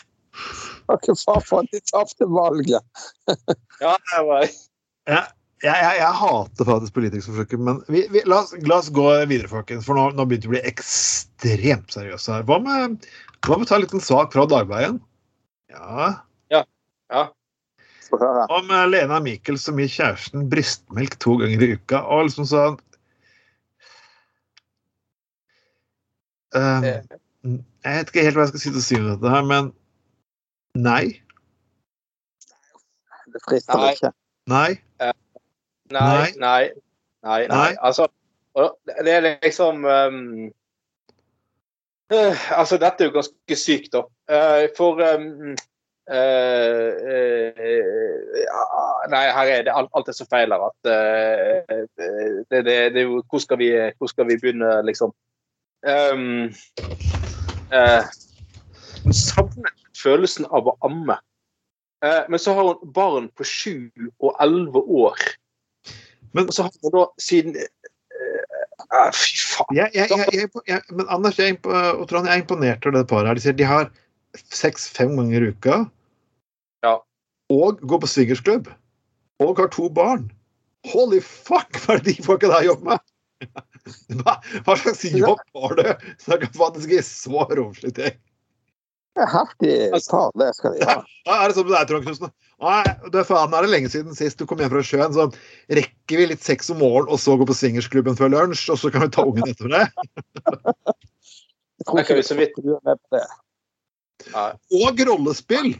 [0.88, 3.04] Takk for at de tapte valget.
[3.80, 5.22] Ja, det var Jeg,
[5.62, 9.50] jeg, jeg, jeg hater faktisk politikerforsøket, men vi, vi, la, oss, la oss gå videre,
[9.50, 9.86] folkens.
[9.86, 12.46] For nå, nå begynner vi å bli ekstremt seriøse her.
[12.48, 13.06] Hva med,
[13.46, 14.98] hva med å ta en liten sak fra Dagbladet?
[15.70, 16.08] Ja.
[16.50, 16.64] ja.
[17.14, 17.24] ja.
[18.10, 22.02] Hva Om eh, Lena Mikkel som gir kjæresten brystmelk to ganger i uka.
[22.10, 22.78] Og liksom sånn
[26.58, 29.46] um, Jeg vet ikke helt hva jeg skal si til å si om dette her,
[29.46, 29.72] men
[30.74, 31.04] nei.
[33.32, 34.16] Det frister ikke.
[34.50, 34.72] Nei.
[35.92, 36.70] Nei, Nei.
[37.22, 37.70] nei, nei.
[37.80, 38.08] Altså,
[39.04, 40.52] det er liksom um,
[42.12, 44.02] uh, Altså, dette er jo ganske sykt, da.
[44.28, 45.54] Uh, for um,
[46.12, 46.90] uh,
[49.12, 53.40] Nei, her er det alt, alt er så feil her at det, det, det Hvor
[53.42, 55.14] skal vi, hvor skal vi begynne, liksom?
[55.82, 56.52] Um,
[59.02, 61.16] hun savnet følelsen av å amme.
[62.02, 63.90] Men så har hun barn på sju
[64.22, 65.18] og elleve år.
[66.32, 69.76] Men- så har vi da siden uh, Fy faen.
[69.76, 73.38] Jeg, jeg, jeg, men Anders er og Trond, jeg er imponert over det paret her.
[73.38, 73.88] De sier de har
[74.52, 75.78] seks-fem ganger i uka.
[76.84, 76.98] Ja.
[77.52, 78.68] Og går på swingersklubb.
[79.42, 80.30] Og har to barn.
[80.92, 83.08] Holy fuck, hva er det de folka der jobber med?
[84.20, 85.86] Hva, hva slags jobb har du?
[86.22, 88.18] Så jeg kan faktisk gi så romslig ting.
[89.18, 89.74] Heftig
[90.08, 90.94] tale, det skal de ha.
[91.28, 92.30] Ja, er det sånn med deg, Trond Knutsen?
[92.62, 92.82] Nei,
[93.12, 95.26] det er faen, er det lenge siden sist du kom hjem fra sjøen, så
[95.76, 98.92] rekker vi litt sex om morgenen, og så gå på swingersklubben før lunsj, og så
[98.94, 99.82] kan vi ta ungen etter det?
[101.82, 103.24] Jeg tror vi så vidt- du er med på det.
[104.78, 105.72] Og rollespill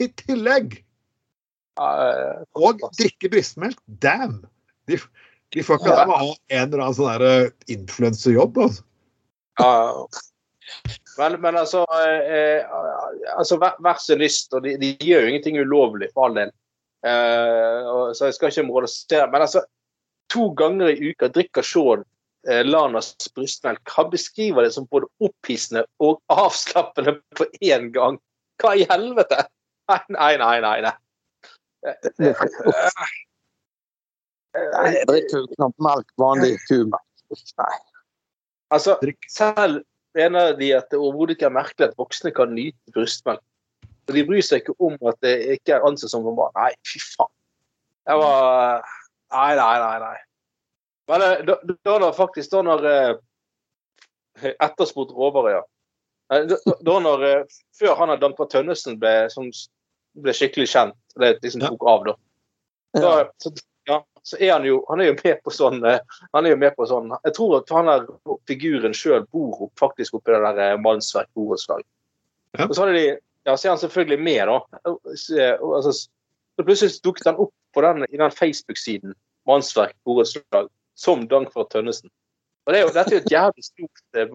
[0.00, 0.78] i tillegg!
[1.78, 3.78] Og drikke brystmelk.
[4.02, 4.40] Damn!
[4.88, 4.96] De,
[5.52, 8.58] de får ikke ha en eller annen sånn eh, influenserjobb.
[8.64, 8.82] Altså.
[11.18, 12.62] Men, men altså, eh, eh,
[13.36, 16.52] altså vær, vær så lyst, og de, de gjør jo ingenting ulovlig, for all del.
[17.06, 19.28] Eh, og, så jeg skal ikke moralisere.
[19.32, 19.64] Men altså,
[20.32, 22.04] to ganger i uka drikker Shaun
[22.48, 23.82] eh, Lanas brystmelk.
[23.96, 28.20] Han beskriver det som både opphissende og avslappende på én gang.
[28.62, 29.44] Hva i helvete?
[29.90, 30.56] Nei, nei, nei.
[30.62, 30.96] nei, nei.
[34.52, 37.08] Jeg drikker du knapt melk, vanlig kumelk.
[37.58, 37.72] Nei.
[38.72, 38.94] Altså,
[39.28, 39.82] selv
[40.14, 43.42] mener de at det overhodet ikke er merkelig at voksne kan nyte brystmelk.
[44.08, 46.54] Og de bryr seg ikke om at det ikke er anses som normalt.
[46.58, 47.32] Nei, fy faen.
[48.08, 48.82] Jeg var
[49.32, 49.98] Nei, nei, nei.
[50.02, 50.16] nei.
[51.08, 53.12] Men da, da, da faktisk Da når eh,
[54.66, 55.62] Etterspurt råvarer, ja.
[56.34, 59.48] Eh, Da, da når eh, Før han og Dankvar Tønnesen ble, som
[60.22, 62.14] ble skikkelig kjent, det liksom tok av, da.
[63.00, 63.12] da
[63.88, 65.98] ja, så er han jo Han er jo med på sånn eh,
[66.32, 68.04] Han er jo med på sånn Jeg tror at han der
[68.46, 71.82] figuren sjøl bor opp, faktisk oppi det der eh, mannsverk borettslag.
[72.58, 72.68] Ja.
[72.68, 73.06] Og så de
[73.42, 74.84] Ja, så er han selvfølgelig med, da.
[75.18, 75.92] Så, og, altså,
[76.54, 79.16] så plutselig dukket han opp på den, i den Facebook-siden
[79.50, 82.10] Mannsverk borettslag som Dankvart Tønnesen.
[82.62, 84.28] Og det er jo, Dette er jo et jævlig stort eh,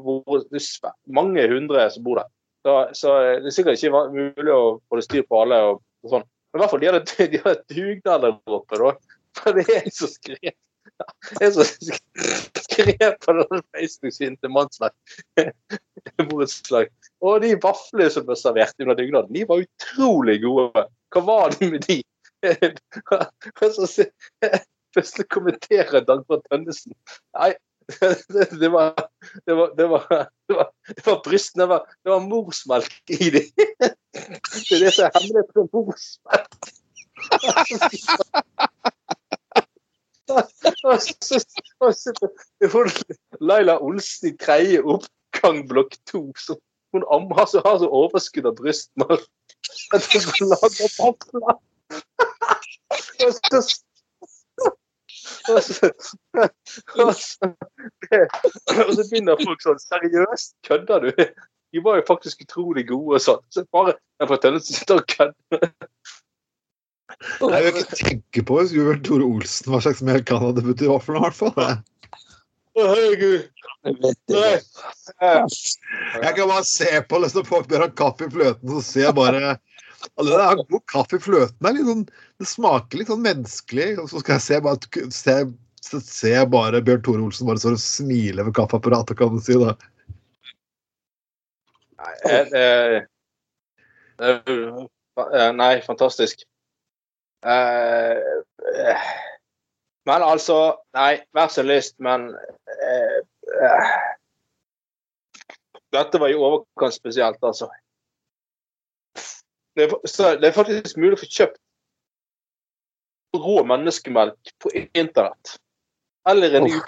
[0.52, 2.28] det er Mange hundre som bor der.
[2.68, 5.62] Så, så eh, det er sikkert ikke mulig å få styr på alle.
[5.70, 6.28] og, og sånn.
[6.52, 9.17] Men i hvert fall de hadde, de hadde dugnad der oppe, da.
[9.38, 10.56] For det er så skrevet
[11.38, 11.64] Jeg er så
[12.64, 14.96] skrevet på den Facebook-siden til Mannsverk
[16.30, 16.88] borettslag.
[17.22, 20.86] Og de vaflene som ble servert under dugnaden, de var utrolig gode.
[21.14, 22.00] Hva var det med de?
[24.96, 26.96] Plutselig kommenterer Dagbjørn Tønnesen.
[27.38, 27.52] Nei,
[28.62, 28.96] det, var,
[29.46, 30.08] det, var, det, var,
[30.48, 31.64] det, var, det var brystene.
[31.64, 33.44] Det var, det var morsmelk i de.
[33.78, 36.52] Det er det som er hemmeligheten med morsmelk.
[37.28, 38.44] Og så- og så sitter hun
[43.40, 46.32] Laila Olsen i tredje oppgang blokk to.
[46.96, 49.24] Hun ammer så, har så overskudd av bryst at.
[49.94, 50.02] Og
[58.96, 61.12] så begynner folk sånn Seriøst, kødder du?
[61.76, 63.44] De var jo faktisk utrolig gode sånn.
[63.52, 65.72] Så bare jeg får Tønnesen sitter og kødder.
[67.26, 70.86] Jeg vil ikke tenke på hvis Jubel Tore Olsen hva slags melk han hadde puttet
[70.86, 71.78] i vaflene, i hvert fall.
[72.78, 73.48] Herregud.
[73.88, 73.96] Jeg
[74.28, 74.58] Nei.
[76.22, 79.18] Jeg kan bare se på liksom, folk bør ha kaffe i fløten, så ser jeg
[79.18, 79.56] bare
[80.18, 81.56] alle det er god kaffe i fløten.
[81.58, 82.04] Det, er litt sånn,
[82.42, 83.88] det smaker litt sånn menneskelig.
[84.04, 85.36] Og så skal jeg se bare, se,
[85.88, 89.42] så ser jeg bare Bjørn Tore Olsen bare står og smiler ved kaffeapparatet, kan du
[89.44, 89.58] si.
[89.62, 89.74] da.
[91.98, 92.68] Nei, det,
[94.22, 96.46] det, det, nei, fantastisk.
[97.46, 98.18] Eh,
[98.88, 99.02] eh,
[100.08, 103.18] men altså Nei, vær så lyst, men eh,
[103.62, 103.92] eh,
[105.94, 107.70] Dette var i overkant spesielt, altså.
[109.78, 111.62] Det er, så det er faktisk mulig å få kjøpt
[113.38, 115.58] rå menneskemelk på internett.
[116.28, 116.80] Eller en oh.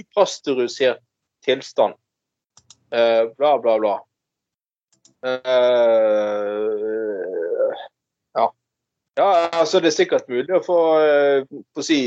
[0.00, 1.02] upasteurisert,
[1.44, 1.94] tilstand.
[2.90, 3.94] Eh, bla, bla, bla.
[5.22, 5.42] Ja.
[9.18, 12.00] Ja, altså det er sikkert mulig å få, å få si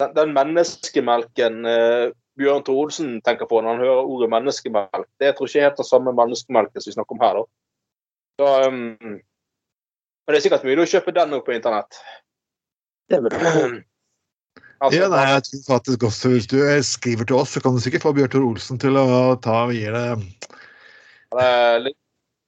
[0.00, 5.08] den, den menneskemelken eh, Bjørn Tore Olsen tenker på når han hører ordet menneskemelk.
[5.20, 7.38] Det tror ikke helt den samme menneskemelken som vi snakker om her.
[7.38, 7.44] da.
[8.36, 8.80] Så, um,
[9.16, 12.00] men det er sikkert mulig å kjøpe den òg på internett.
[13.08, 13.76] Det vil vel
[14.76, 17.80] Altså, Ja, nei, jeg tror faktisk også Hvis du skriver til oss, så kan du
[17.80, 19.06] sikkert få Bjørn Tore Olsen til å
[19.40, 20.02] ta og gi det
[21.36, 21.86] Eh,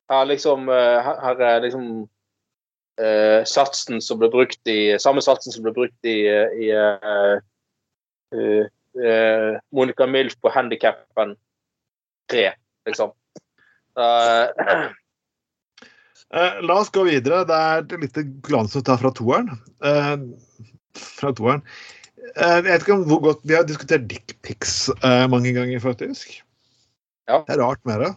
[0.08, 1.86] Her liksom eh, her her er liksom
[2.98, 7.38] eh, satsen som ble brukt i Samme satsen som ble brukt i, i uh,
[8.34, 11.36] uh, Monica Milf på Handikappen
[12.32, 12.48] 3,
[12.88, 13.14] liksom.
[13.98, 14.90] Uh,
[16.68, 17.44] la oss gå videre.
[17.48, 19.48] Det er et lite glans å ta fra toeren.
[20.98, 21.62] Fra toeren.
[22.28, 24.90] Jeg vet ikke om hvor godt Vi har diskutert dickpics
[25.32, 26.36] mange ganger, faktisk.
[27.28, 27.42] Ja.
[27.44, 28.10] Det er rart med det.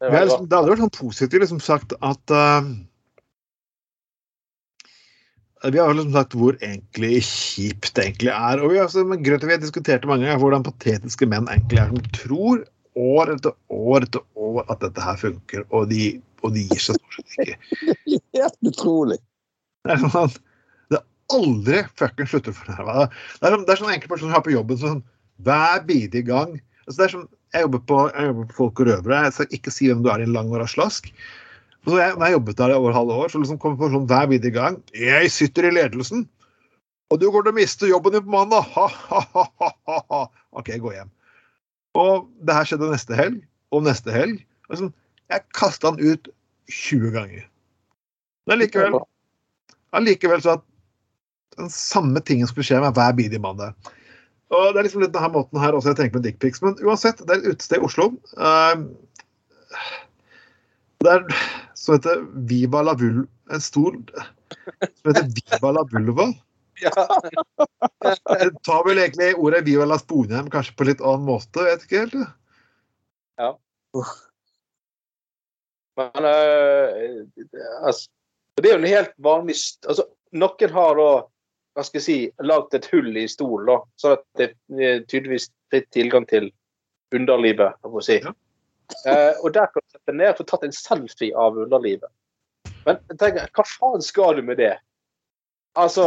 [0.00, 2.72] det liksom, det har aldri vært sånn positivt liksom sagt at eh,
[5.62, 8.62] Vi har liksom sagt hvor egentlig kjipt det egentlig er.
[8.62, 10.66] Og vi har, også, men grunnen til vi har diskutert det mange ganger, er hvordan
[10.66, 12.64] patetiske menn egentlig er som tror
[12.98, 16.08] år etter år etter år at dette her funker, og de,
[16.42, 17.94] og de gir seg stort sett ikke.
[18.36, 19.20] helt utrolig.
[19.86, 20.40] Det er sånn at
[20.92, 21.02] det
[21.36, 23.14] aldri fucken slutter for deg.
[23.38, 25.04] Det er sånn, det er sånn enkelte personer har på jobben sånn
[25.46, 26.58] hver bidige gang.
[26.86, 29.22] Altså det er sånn, jeg jobber på, jeg jobber på Folk og Røvere.
[29.26, 31.08] Jeg skal ikke si hvem du er i en lang åra slask.
[31.82, 34.06] Så jeg, når jeg jobbet der i over halve år, så liksom kom det sånn
[34.06, 36.28] hver bidige gang Jeg sitter i ledelsen,
[37.10, 38.68] og du går til å miste jobben din på mandag!
[38.76, 39.22] Ha, ha,
[39.60, 40.20] ha, ha.
[40.56, 41.10] OK, gå hjem.
[41.98, 43.40] Og det her skjedde neste helg,
[43.74, 44.38] og neste helg.
[44.68, 44.92] Og liksom,
[45.32, 46.30] jeg kasta han ut
[46.72, 47.48] 20 ganger.
[48.48, 49.02] Men likevel
[49.92, 50.64] allikevel så at
[51.58, 53.76] den samme tingen skulle skje med hver bidige mandag.
[54.52, 56.62] Og det er liksom litt denne måten her også jeg tenker med dickpics.
[56.64, 58.08] Men uansett, det er et utested i Oslo.
[58.36, 58.88] Uh,
[61.04, 61.24] det er
[61.82, 63.24] som heter Viva la Vul...
[63.52, 63.98] En stol
[65.02, 66.28] som heter Viva la Vulva.
[66.84, 67.06] ja.
[68.38, 72.04] Det tar vel egentlig ordet Viva la Sponheim kanskje på litt annen måte, vet ikke
[72.04, 72.14] helt.
[73.42, 73.50] Ja.
[75.98, 77.26] Men øh,
[77.82, 78.08] altså,
[78.56, 79.58] det er jo en helt vanlig
[79.88, 81.10] altså, Noen har da
[81.72, 85.46] hva skal jeg si, lagd et hull i stolen, da, sånn at det er tydeligvis
[85.72, 86.50] fritt tilgang til
[87.16, 87.78] underlivet.
[87.80, 88.18] jeg si.
[88.20, 88.32] Ja.
[89.08, 92.10] Eh, og der kan du sette ned og få tatt en selfie av underlivet.
[92.86, 94.74] Men tenk, tenker, hva faen skal du med det?
[95.78, 96.04] Altså,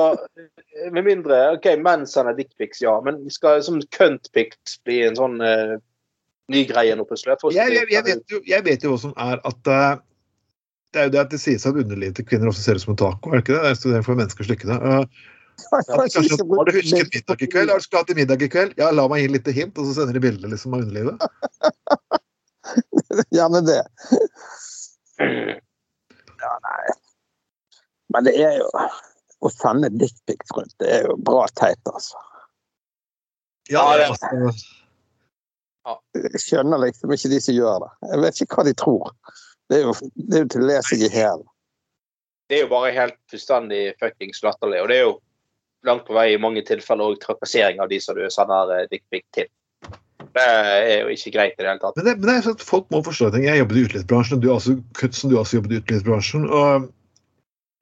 [0.93, 5.77] med mindre OK, menn sender dickpics, ja, men skal som cuntpics bli en sånn uh,
[6.53, 7.39] ny greie nå plutselig?
[7.41, 9.95] Jeg Jeg, jeg, jeg, vet jo, jeg vet jo hva som er at uh,
[10.95, 12.93] det er jo det at det sies at underlivet til kvinner ofte ser ut som
[12.93, 13.31] en taco.
[13.31, 13.63] er det ikke det?
[13.65, 14.67] Det er studert for menneskers lykke.
[14.69, 14.77] det.
[14.91, 15.23] Eh,
[15.55, 17.69] Kanskje Kanskje, har du husket middag i kveld?
[17.71, 18.75] Har du skal til middag i kveld?
[18.79, 21.25] Ja, la meg gi litt hint, og så sender de bilder liksom av underlivet.
[23.35, 23.81] Gjerne det.
[26.41, 26.95] Ja, nei.
[28.13, 28.69] Men det er jo
[29.45, 32.17] Å sende dickpics rundt, det er jo bra teit, altså.
[33.69, 34.53] Ja, Ja, altså,
[36.17, 37.91] Jeg skjønner liksom ikke de som gjør det.
[38.09, 39.11] Jeg vet ikke hva de tror.
[39.69, 41.43] Det er jo, det er jo til å lese i hæl.
[42.49, 44.81] det er jo bare helt fullstendig fuckings latterlig.
[44.81, 45.13] Og det er jo
[45.85, 49.25] langt på vei i mange tilfeller òg trakassering av de som du sender eh, dickpic
[49.35, 49.49] til.
[50.35, 51.95] Det er jo ikke greit i det hele tatt.
[51.95, 53.45] men, det, men det er sånn at folk må forstå ting.
[53.47, 56.49] Jeg jobbet i utelivsbransjen, og du også, Knutsen, du også jobbet i utelivsbransjen.
[56.51, 56.89] og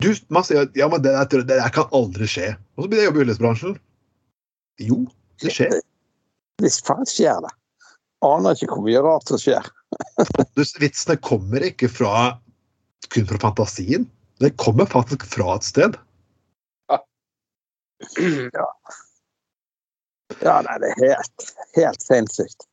[0.03, 2.51] du, man sier at ja, men det, der- det der kan aldri skje.
[2.77, 3.75] Og så blir jeg jobb i utelivsbransjen.
[4.85, 4.99] Jo,
[5.41, 5.75] det skjer.
[6.61, 7.53] Hvis faen skjer det.
[8.23, 9.65] Aner ikke hvor mye rart som skjer.
[10.83, 12.13] Vitsene kommer ikke fra
[13.13, 14.05] kun fra fantasien.
[14.41, 15.97] Det kommer faktisk fra et sted.
[16.93, 16.99] Ja,
[20.41, 22.65] nei, det er helt, helt sinnssykt.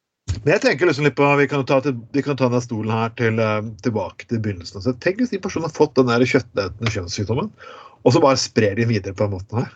[0.45, 2.93] Men jeg tenker liksom litt på, Vi kan ta, til, vi kan ta denne stolen
[2.95, 4.83] her til, eh, tilbake til begynnelsen.
[4.85, 7.51] Så tenk hvis de personene har fått den der kjøttetende kjønnssykdommen,
[8.01, 9.75] og så bare sprer de videre på den måten her.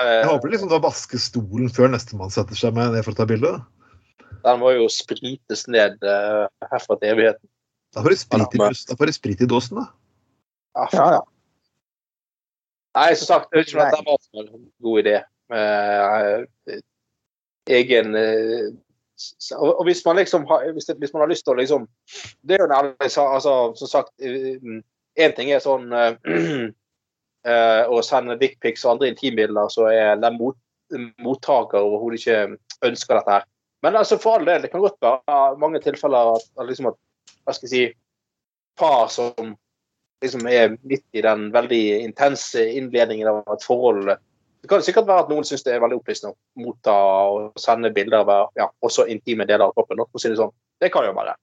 [0.00, 3.26] Jeg håper liksom da vasker stolen før nestemann setter seg med ned for å ta
[3.28, 3.56] bilde.
[4.44, 7.48] Den må jo sprites ned eh, herfra til evigheten.
[7.90, 9.90] Da får de sprit i, da får de sprit i dåsen, da.
[10.78, 11.20] Ja, Ja, ja.
[12.98, 15.18] Nei, som sagt, jeg er ikke at det var en god idé.
[15.50, 16.78] Eh,
[17.70, 18.70] egen eh,
[19.58, 21.86] og, hvis man liksom har, hvis, hvis man har lyst til å liksom
[22.46, 22.94] Det er jo en.
[23.02, 26.16] Altså, som sagt, én ting er sånn eh,
[27.50, 30.58] eh, å sende dickpics og andre intimbilder, så er den mot,
[31.22, 33.48] mottaker overhodet ikke ønsker dette her.
[33.84, 36.98] Men altså, for all del, det kan godt være mange tilfeller at, at, liksom at
[37.44, 37.84] hva skal jeg si,
[38.80, 39.54] par som
[40.20, 44.12] liksom er midt i den veldig intense innledningen av et forhold.
[44.60, 46.96] Det kan sikkert være at noen syns det er veldig opplysende å motta
[47.32, 50.02] og sende bilder av ja, også intime deler av kroppen.
[50.04, 50.52] for å si Det sånn.
[50.80, 51.34] Det kan jo være.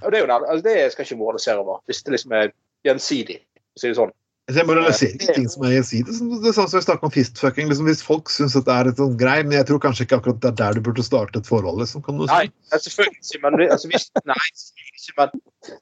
[0.00, 2.32] Og Det er jo nær- altså, det skal jeg ikke moralisere over, hvis det liksom
[2.32, 2.52] er
[2.84, 3.38] gjensidig.
[3.44, 4.12] for å si det sånn.
[4.50, 6.14] Jeg moraliserer ikke ting som er gjensidig.
[6.42, 7.68] Det er sånn som vi snakker om fistfucking.
[7.70, 10.40] Liksom, hvis folk syns det er et sånn grei, men jeg tror kanskje ikke akkurat
[10.40, 11.78] det er der du burde starte et forhold.
[11.78, 12.32] Liksom, kan du si.
[12.32, 13.42] Nei, er selvfølgelig ikke.
[13.44, 14.48] Men altså, hvis, nei,
[14.96, 15.28] ikke, men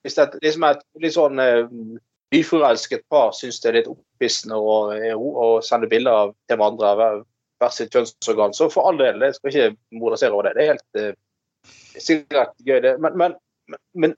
[0.03, 1.65] hvis det er liksom et litt sånn eh,
[2.35, 4.79] nyforelsket par syns det er litt opphissende å,
[5.17, 7.27] å sende bilder av til hverandre av hver-
[7.59, 10.55] hvert sitt kjønnsorgan, så for all del, jeg skal ikke moralisere over det.
[10.57, 11.13] Det er helt uh,
[11.99, 12.95] sikkert gøy, det.
[13.03, 13.31] Men, men,
[13.95, 14.11] men,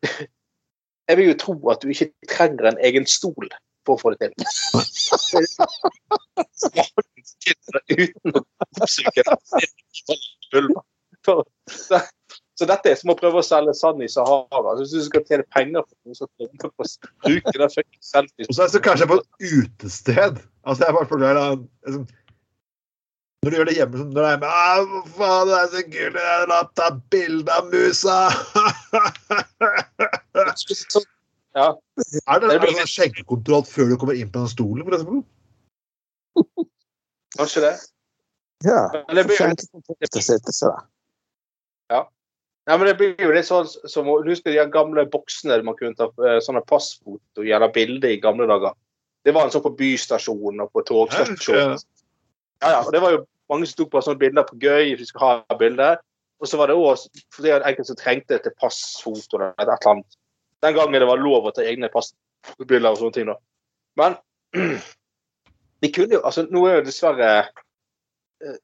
[1.08, 3.48] jeg vil jo tro at du ikke trenger en egen stol
[3.88, 4.32] for å få det til.
[7.90, 9.22] Uten å oppsøke
[12.60, 14.74] Så, dette er som å prøve å selge sand i Sahara.
[14.76, 16.88] Så hvis du skal tjene penger på noe, så kommer du på å
[17.24, 18.50] bruke den fucking selfies.
[18.50, 20.42] Og så er det kanskje på et utested.
[20.68, 21.46] Altså, jeg bare fornøyd det.
[21.88, 22.04] liksom,
[23.40, 25.84] Når du gjør det hjemme sånn, når det er med ah, faen, det er så
[25.86, 28.18] kult, jeg la ta bilde av musa!
[31.50, 31.64] Ja.
[32.30, 34.84] er det, er det sånn skjenkekontroll før du kommer inn på den stolen?
[34.86, 36.68] For eksempel?
[37.40, 37.72] Kanskje det.
[38.68, 38.84] Ja.
[39.08, 40.86] Men det blir jo Skjenkekontroll til å sitte sånn.
[42.70, 46.06] Nei, men det blir jo litt sånn som husker de gamle boksene man kunne ta
[46.22, 48.76] eh, sånne passfoto eller bilder i gamle dager?
[49.26, 51.80] Det var en sånn på bystasjonen og på togstasjonen.
[52.62, 55.02] Ja, ja, og det var jo mange som tok på sånne bilder på gøy, hvis
[55.02, 55.98] vi skulle ha bilder.
[56.38, 56.94] Og så var det òg
[57.58, 60.18] enkelte som trengte til passfoto eller et eller annet.
[60.62, 63.36] Den gangen det var lov å ta egne passbilder og sånne ting, da.
[63.98, 64.16] Men
[65.82, 67.30] de kunne jo Altså, nå er jo dessverre
[68.46, 68.58] eh,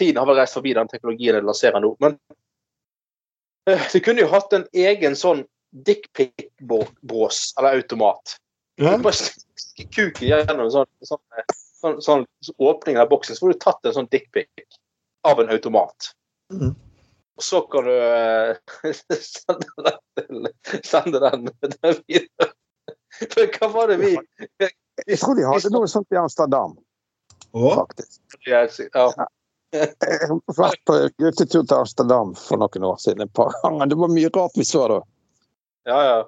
[0.00, 1.92] Tiden har vel reist forbi den teknologien de lanserer nå.
[2.00, 2.16] Men
[3.70, 8.36] eh, de kunne jo hatt en egen sånn dickpic-bås eller automat.
[8.80, 8.96] Ja.
[8.96, 11.22] Du bare stikker kuken gjennom en sånn, sånn,
[11.80, 12.26] sånn, sånn,
[12.58, 14.78] åpning av boksen, så får du tatt en sånn dickpic
[15.28, 16.12] av en automat.
[16.52, 16.74] Mm.
[17.36, 18.56] Og så kan du eh,
[19.32, 21.48] sende den, til, sende den
[22.08, 22.50] videre.
[23.22, 26.74] For hva var det vi Jeg tror de hadde noe sånt i Amsterdam,
[27.52, 27.74] oh.
[27.76, 28.20] faktisk.
[28.48, 28.64] ja,
[29.72, 33.24] Jeg har vært på guttetur til Amsterdam for noen år siden.
[33.24, 33.86] et par ganger.
[33.92, 35.00] Det var mye rart vi så da.
[35.88, 36.18] Ja, ja.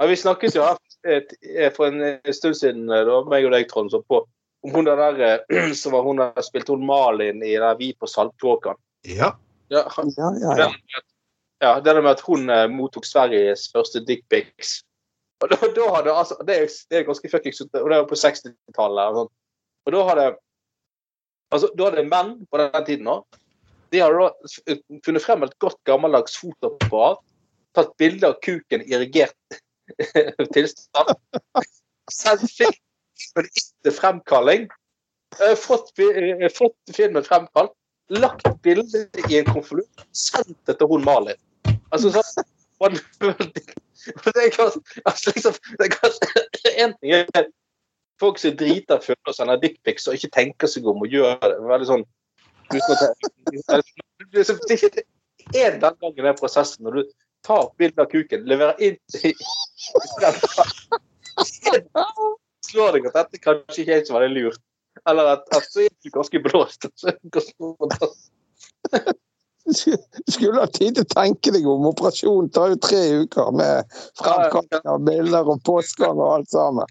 [0.00, 3.52] ja vi snakket jo her et- et- for en stund siden, eh, da, meg og
[3.56, 4.22] deg, Trond, så på,
[4.64, 7.92] om hun der der, eh, som var hun der spilte hun Malin i der Vi
[7.98, 8.78] på Saltkråkan.
[9.04, 9.34] Ja.
[9.68, 9.82] Ja,
[10.16, 10.70] Ja, ja, ja.
[11.60, 14.82] ja, det der med at hun eh, mottok Sveriges første dickpics.
[15.42, 18.14] Og da, da hadde altså, det, er, det er ganske fuckings og det var på
[18.16, 19.18] 60-tallet.
[19.20, 19.32] Og.
[19.86, 20.28] Og da hadde
[21.54, 23.38] altså, da hadde menn på den tiden òg
[23.94, 24.76] De hadde da
[25.06, 27.20] funnet frem et godt gammeldags fotoapparat.
[27.76, 29.58] Tatt bilde av kuken i erigert
[30.56, 31.12] tilstand.
[32.10, 34.66] Sendt filmen etter fremkalling.
[35.44, 37.72] eh, Fått, eh, fått filmen fremkalt.
[38.10, 40.06] Lagt bildet i en konvolutt.
[40.12, 41.38] Sendt det til hun Malin.
[41.94, 42.22] Altså så,
[44.34, 46.44] det er kanskje, altså, liksom, det er kanskje
[46.82, 47.46] En ting er
[48.20, 51.56] folk som driter føler og sender dickpics og ikke tenker seg om og gjør det
[51.68, 52.04] veldig sånn
[52.72, 52.82] Det er
[54.74, 55.04] ikke
[55.54, 57.02] en den gangen i den prosessen når du
[57.46, 58.96] tar bilde av kuken, leverer inn
[62.66, 64.62] Slår deg at dette kanskje ikke er så veldig lurt.
[65.06, 66.88] Eller at, at så er du ganske blåst.
[69.66, 71.86] Du skulle ha tid til å tenke deg om.
[71.90, 76.86] Operasjonen tar jo tre uker med framkasting av bilder og postgang og alt sammen.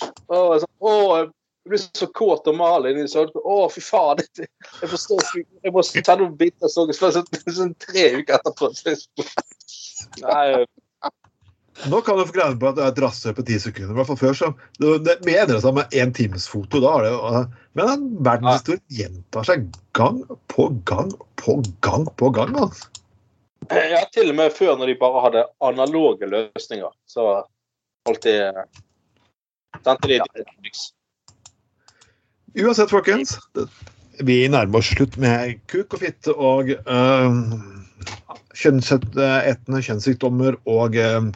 [0.00, 1.30] Å, så, å, jeg
[1.70, 3.02] blir så kåt av Malin.
[3.08, 4.22] Så, å, fy faen.
[4.22, 4.48] det-
[4.80, 5.24] Jeg forstår.
[5.62, 8.72] Jeg må ta noen biter så, så, så, sånn tre uker etterpå.
[10.22, 10.64] Nei,
[11.88, 13.94] Nå kan du få greie på at det er et rasshøl på ti sekunder.
[13.94, 16.82] I hvert fall før så Det, mener seg med én times foto.
[16.84, 17.12] Da det,
[17.78, 19.64] men en verdenshistorie gjentar seg
[19.96, 20.20] gang
[20.52, 22.52] på gang på gang på gang.
[22.60, 22.90] Altså.
[23.72, 26.92] ja, til og med før når de bare hadde analoge løsninger.
[27.08, 27.26] Så
[28.06, 28.36] holdt de
[32.62, 33.38] Uansett, folkens.
[34.20, 37.30] Vi nærmer oss slutt med kuk og fitte og uh,
[38.58, 41.30] kjønnsetende kjønnssykdommer og øh,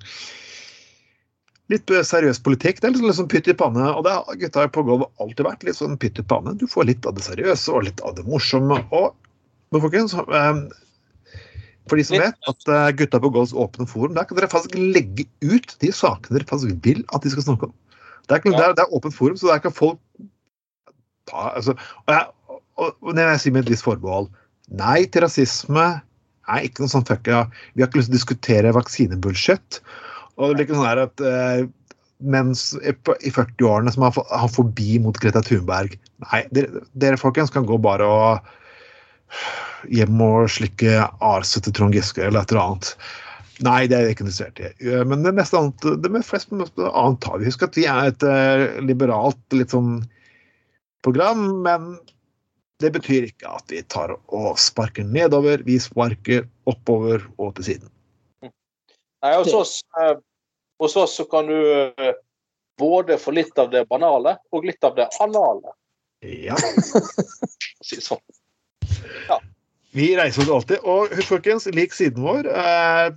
[1.72, 2.82] litt seriøs politikk.
[2.82, 3.88] Det er litt sånn pytt i panne.
[3.96, 6.54] Og det har gutta på gulvet alltid vært litt sånn pytt i panne.
[6.60, 8.82] Du får litt av det seriøse og litt av det morsomme.
[8.94, 9.14] Og
[9.74, 10.60] men folkens, øh,
[11.90, 14.76] for de som vet at øh, Gutta på Golds åpne forum, der kan dere faktisk
[14.78, 17.74] legge ut de sakene dere faktisk vil at de skal snakke om.
[18.26, 20.00] Det er, ikke, det er, det er åpent forum, så der kan folk
[21.30, 24.28] ta altså, og, jeg, og, og jeg sier med et visst forbehold
[24.74, 25.86] Nei til rasisme
[26.50, 27.44] er ikke noe sånn fuck ja.
[27.74, 29.80] Vi har ikke lyst til å diskutere vaksinebullshit.
[30.36, 31.62] Og det blir ikke sånn her at eh,
[32.34, 37.66] mens i 40-årene som har, har forbi mot Greta Thunberg Nei, dere, dere folkens kan
[37.68, 42.92] gå bare og hjem og slikke arset til Trond Giske eller et eller annet.
[43.64, 44.70] Nei, det er jeg ikke interessert i.
[44.84, 47.48] Eh, Men det meste annet, det med flest annet tar vi.
[47.48, 50.02] Husk at vi er et eh, liberalt, litt sånn
[51.06, 51.94] program, men
[52.82, 55.64] det betyr ikke at vi tar og sparker nedover.
[55.64, 57.92] Vi sparker oppover og til siden.
[58.44, 60.14] Nei, hos oss, eh,
[60.82, 61.56] hos oss så kan du
[62.76, 65.72] både få litt av det banale og litt av det anale.
[66.20, 66.56] Ja.
[67.86, 68.20] si det
[69.28, 69.40] Ja.
[69.96, 70.82] Vi reiser oss alltid.
[70.84, 72.50] Og folkens, lik siden vår.
[72.52, 73.14] Eh,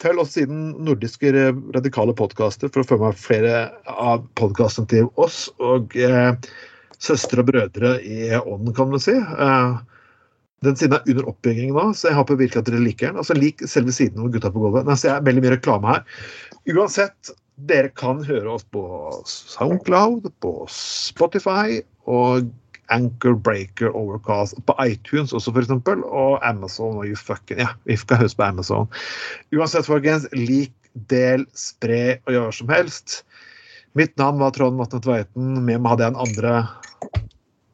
[0.00, 1.32] følg oss siden nordiske
[1.76, 5.44] radikale podkaster for å få med flere av podkastene til oss.
[5.62, 6.32] Og eh,
[7.00, 9.16] søstre og brødre i ånden, kan man si.
[9.16, 9.74] Eh,
[10.64, 13.20] den siden er under oppbygging nå, så jeg håper virkelig at dere liker den.
[13.22, 14.88] Altså, Lik selve siden om gutta på gulvet.
[14.88, 16.24] Nei, så jeg er veldig mye reklame her.
[16.68, 17.32] Uansett,
[17.68, 18.82] dere kan høre oss på
[19.28, 22.50] Soundcloud, på Spotify og
[22.90, 28.22] Anchor Breaker Overcast på iTunes også, eksempel, og Amazon og you fucking Ja, vi skal
[28.22, 28.90] høres på Amazon.
[29.54, 30.74] Uansett, folkens, lik,
[31.10, 33.20] del, spre og gjør som helst.
[33.98, 35.52] Mitt navn var Trond Vatne Tveiten.
[35.64, 36.54] Med meg hadde jeg en andre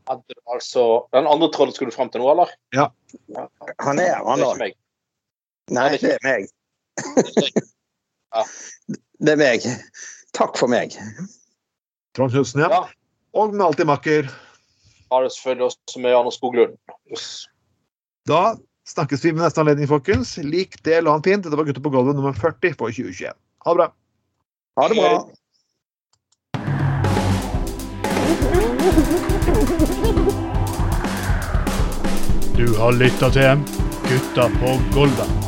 [0.06, 0.82] Altså,
[1.16, 2.52] den andre tråden skulle du fram til nå, eller?
[2.76, 2.86] Ja.
[3.82, 4.76] Han er han, òg.
[5.74, 6.46] Nei, det er meg.
[8.36, 8.44] Ja.
[9.18, 9.66] Det er meg.
[10.36, 10.94] Takk for meg.
[12.14, 12.70] Trond Knutsen, ja.
[12.70, 12.80] Ja.
[13.36, 14.30] Og med alltid makker.
[15.12, 16.76] Har det selvfølgelig også med Anders Skoglund.
[17.12, 17.46] Yes.
[18.28, 18.56] Da
[18.88, 20.36] snakkes vi med neste anledning, folkens.
[20.42, 21.44] Lik, det, la og fint.
[21.46, 23.34] Dette var Gutter på gulvet nummer 40 på 2021.
[23.66, 23.88] Ha det bra.
[24.80, 25.12] Ha det bra.
[32.56, 33.66] Du har lytta til
[34.08, 35.45] Gutta på Golvet.